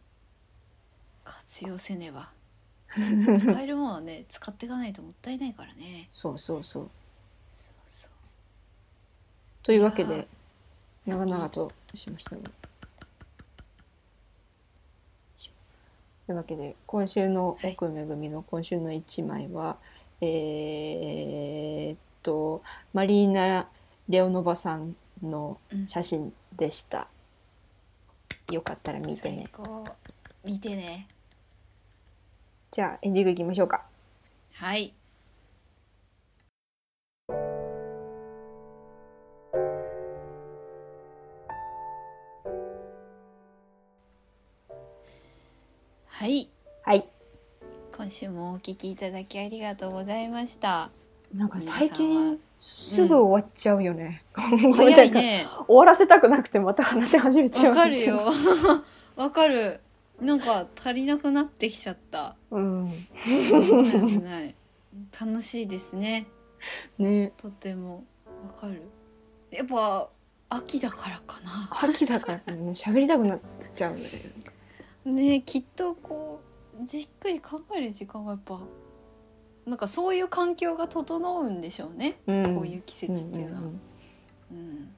[1.24, 2.30] 活用せねば。
[2.90, 6.08] 使えるものはね使っていかないともったいないからね。
[6.12, 6.90] そうそうそう
[9.70, 10.28] というわけで
[11.06, 12.42] 長々としましたね
[16.26, 19.78] というわけで今週のはい奥めぐみの今週の一枚は、
[20.22, 22.64] えーっと
[22.94, 23.68] マリーナ・
[24.08, 25.88] レオノバさんのうん。
[25.88, 27.08] 写真でした、
[28.52, 29.52] よかったら見てね。
[30.44, 31.08] 見てね。
[32.72, 33.84] じゃあエンディングいきましょうか。
[34.54, 34.96] はい
[46.90, 46.98] はい。
[46.98, 47.10] はい
[47.96, 50.90] 今週もお聞きいただきありがとうございました。
[51.36, 55.46] なんか最近すぐ終わっちゃうよね、ごめん早いね。
[55.68, 57.76] 終わらせたくなくてまた話し始めちゃう。
[57.76, 58.20] わかるよ。
[59.18, 59.82] わかる。
[60.20, 62.36] なんか足りなくなってきちゃった。
[62.50, 62.92] うん。
[63.24, 64.56] 危ない
[65.22, 66.26] 楽しいですね。
[66.98, 67.34] ね。
[67.38, 68.04] とても。
[68.48, 68.82] わかる。
[69.52, 70.10] やっぱ
[70.50, 71.70] 秋だからかな。
[71.84, 72.72] 秋だからね。
[72.72, 73.40] 喋りたくなっ
[73.76, 74.10] ちゃうんだよ
[75.06, 75.12] ね。
[75.12, 76.49] ねきっとこう
[76.84, 78.60] じっくり考える時間がやっぱ
[79.66, 82.56] なんかそういう環境が整うんでしょうね、うん。
[82.56, 83.62] こういう季節っていうのは。
[83.62, 83.80] んんん。
[84.52, 84.96] うん。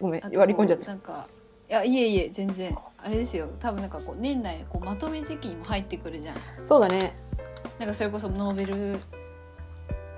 [0.00, 0.22] ごめん。
[0.22, 0.88] 割り込んじゃった。
[0.88, 1.28] なんか
[1.68, 2.76] いやいえいえ全然。
[2.98, 3.48] あれですよ。
[3.58, 6.36] 多分なんかこう年内こうまとめ時期にも入ってくるじゃん。
[6.64, 7.14] そうだね。
[7.78, 8.98] なんかそれこそノーベル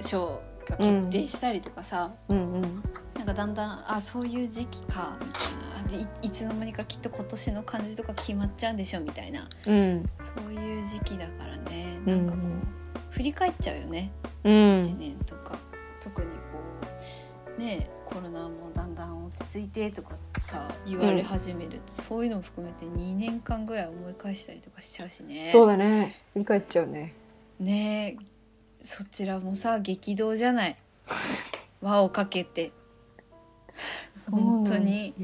[0.00, 2.82] 賞が決定したりとかさ、うんうん
[3.24, 6.04] なんかだんだんあそういう時期かみたいな。
[6.04, 9.48] でいいつの間にかきっと今年の漢字とか決まっちゃうんでしょみたいな。
[9.66, 10.10] うん。
[10.20, 11.98] そういう時期だからね。
[12.06, 12.26] うん。
[12.26, 12.48] なんかこ
[13.10, 14.10] う、振り返っちゃうよね。
[14.44, 14.52] うん。
[14.52, 15.58] 1年とか、
[16.00, 16.34] 特にこ
[17.56, 25.48] うねコロナもだんだん落ち着いてとかさ言われ始める、そういうのも含めて2年間ぐらい思い返したりとかしちゃうしね。
[25.50, 26.20] そうだね。
[26.34, 27.14] 振り返っちゃうね。
[27.58, 28.24] ねえ。
[28.80, 30.76] そちらもさ激動じゃない？
[31.80, 32.72] 輪をかけて
[34.30, 35.14] 本当に。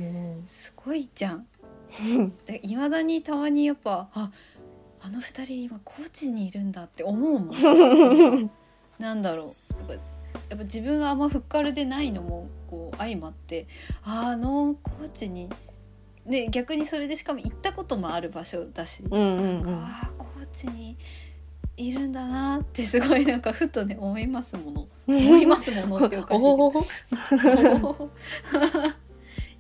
[0.47, 1.47] すごいじゃん。
[2.63, 4.31] いまだにたまにやっぱあ
[5.01, 8.51] あの二人今高知にいるんだって思うもん。
[8.99, 9.57] なんだろ
[9.89, 9.93] う。
[10.49, 13.67] やっぱ自分があんまふっかるでないのもこう相まって
[14.03, 15.49] ああの高知に
[16.27, 19.75] で逆にそれでしかも行ったこともある場所だし、うんうんうん。
[19.75, 20.97] ああ高知に
[21.77, 24.89] いるんだなってすごいなんかふとね思いますもの。
[25.07, 26.43] 思いますものっておかしい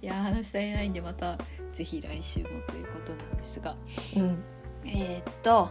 [0.03, 1.39] いやー話し足りないんでまた
[1.73, 3.77] ぜひ来週もということなんですが。
[4.17, 4.43] うん。
[4.85, 5.69] えーっと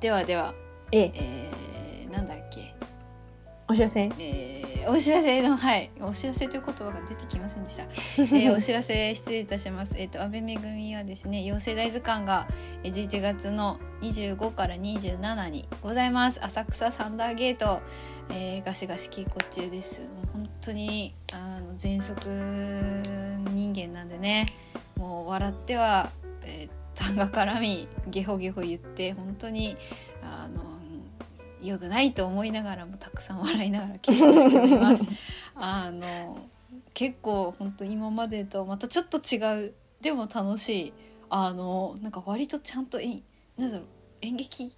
[0.00, 0.54] ではでは。
[0.92, 1.12] ええ。
[1.14, 2.67] えー、なんだっけ
[3.68, 4.10] お知らせ？
[4.18, 5.90] えーお知らせのはい。
[6.00, 9.94] お知らせという言葉が出てきませんでした、 えーお知らせ失礼いたします。
[9.98, 12.48] えーっと安倍めぐみはですね妖精大図鑑が
[12.82, 16.42] えー11月の25から27にございます。
[16.42, 17.82] 浅草サンダーゲート、
[18.30, 20.00] えーガシガシ稽古中です。
[20.00, 22.26] もう本当にあの喘息
[23.52, 24.46] 人間なんでね
[24.96, 26.10] もう笑っては、
[26.44, 29.76] えー、痰が絡みゲホゲホ言って本当に
[30.22, 30.77] あの
[31.62, 35.06] 良くないと思いながらもたくさん笑いながら稽古しております。
[35.54, 36.46] あの
[36.94, 40.92] 結構本当今までとまたちょっと違うでも楽しい
[41.30, 43.22] あのなんか割とちゃんと演
[43.56, 43.86] なんだろう
[44.22, 44.68] 演劇っ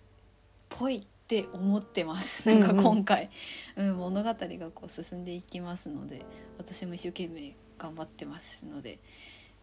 [0.68, 2.48] ぽいって思ってます。
[2.48, 3.30] なんか今回、
[3.76, 6.22] うん物語がこう進んでいきますので
[6.58, 8.98] 私も一生懸命頑張ってますので。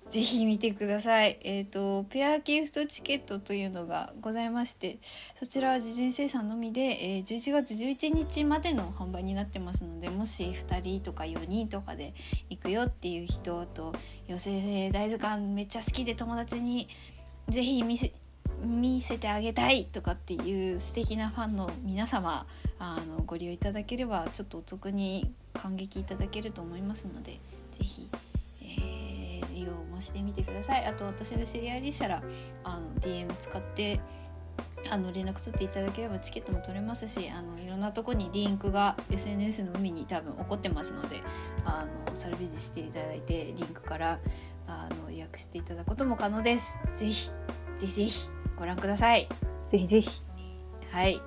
[0.09, 1.37] ぜひ見てください。
[1.43, 4.99] えっ、とペアギフトチケットというのがございまして、
[5.35, 12.13] そちらは事前生産のみで、えー11月11日までの販売になってますので、もし2人とか4人とかで
[12.49, 13.93] 行くよっていう人と、
[14.29, 16.87] 妖精大図鑑めっちゃ好きで友達に
[17.49, 18.13] ぜひ見せ
[18.63, 22.47] 見せてあげたいとかっていう素敵なファンの皆様
[22.79, 28.26] あのご利用いただければちょっとお得に感激いただけると思いますのでぜひ、えー
[29.57, 30.85] 利用もしてみてください。
[30.85, 32.23] あと私の知り合いでしたら
[32.63, 33.99] あの DM 使って
[34.89, 41.17] あの連絡取っていただければチケットも取れますしあのいろんなとこにリンクが SNS の海に多分起こってますので
[41.65, 44.19] あのサルベージしていただいてリンクから
[44.67, 46.77] あの予約していただくことも可能です。
[46.95, 47.29] ぜひ
[47.77, 49.27] ぜひぜひご覧ください。
[49.65, 50.21] ぜひぜひ。
[50.91, 51.21] はい。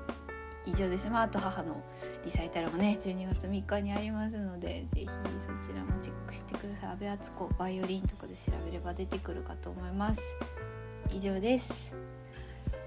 [0.67, 1.11] 以上です。
[1.11, 1.83] まああと母の
[2.25, 5.07] リサイタルもね12月3日にありますのでぜひ
[5.39, 6.91] そちらもチェックしてください。
[6.91, 10.37] 阿部敦子バイオリンとかで調べれば出てくるかと思います。
[11.13, 11.97] 以上です。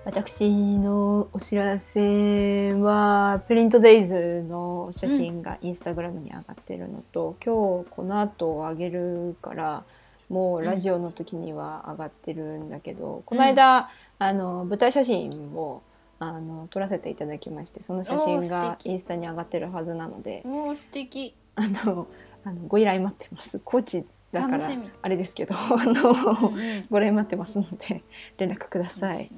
[0.06, 9.84] 私のお知らせはプリントデイズの写真がインスタグラムに上がってるのと、今日この後上げるから
[10.30, 15.82] もうラジオの時には上がってるんだけど、この間、あの舞台写真を
[16.20, 21.36] あの撮らせていただきましてその写真がインスタに上がってるはずなのでもう素敵。
[21.56, 22.08] あの
[22.44, 23.60] あのご依頼待ってます。
[23.60, 24.70] コーチだから
[25.04, 26.86] あれですけどあの、うんうん。
[26.90, 28.04] ご依頼待ってますので
[28.38, 29.30] 連絡ください。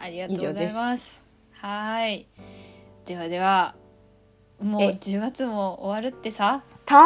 [0.00, 1.22] ありがとうございます。
[1.52, 2.26] はい。
[3.04, 3.74] ではでは
[4.60, 6.62] もうえ10月も終わるってさ？
[6.86, 7.00] たあ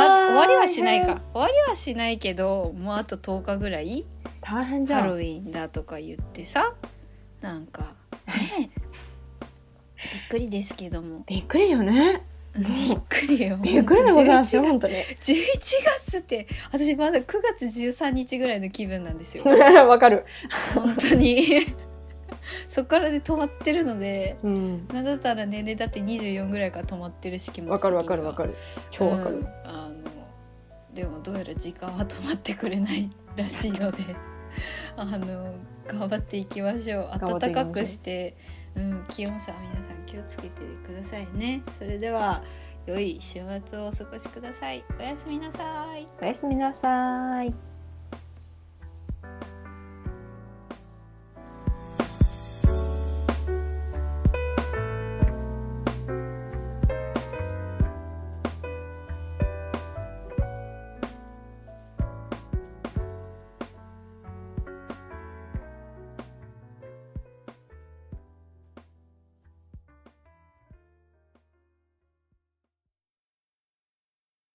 [0.00, 1.20] 終わ終わりはしないか。
[1.32, 4.04] 終わりはしないけどもうあと10日ぐらい？
[4.40, 5.00] 大変じゃん。
[5.02, 6.74] ハロウィンだとか言ってさ
[7.40, 7.94] なんか
[8.26, 8.70] ね
[9.96, 11.24] びっくりですけども。
[11.26, 12.22] びっくりよね。
[12.56, 12.64] び
[12.94, 13.56] っくりよ。
[13.56, 14.94] びっくりでございますよ11本当に。
[14.94, 15.36] 11
[16.02, 17.24] 月って私まだ9
[17.58, 19.44] 月13日ぐらいの気分なんですよ。
[19.88, 20.24] わかる。
[20.74, 21.66] 本当に。
[22.68, 24.88] そっからで止まってるのでうん。
[24.88, 28.54] なんだったら年齢だって24ぐらいから止まってるし気持わかるわかるわかる。
[28.90, 30.04] 超わかる、うんあの
[30.94, 34.14] でもどうやら時間は止まってくれないらしいので
[34.96, 35.54] あの
[35.86, 37.38] 頑張っていきましょう。
[37.40, 38.36] 暖かくして、
[38.76, 41.62] うん、気温差は皆さん気をつけてくださいね。
[41.78, 42.42] それでは
[42.86, 44.84] 良い週末をお過ごしください。
[44.98, 46.06] おやすみなさい。
[46.20, 47.73] おやすみなさい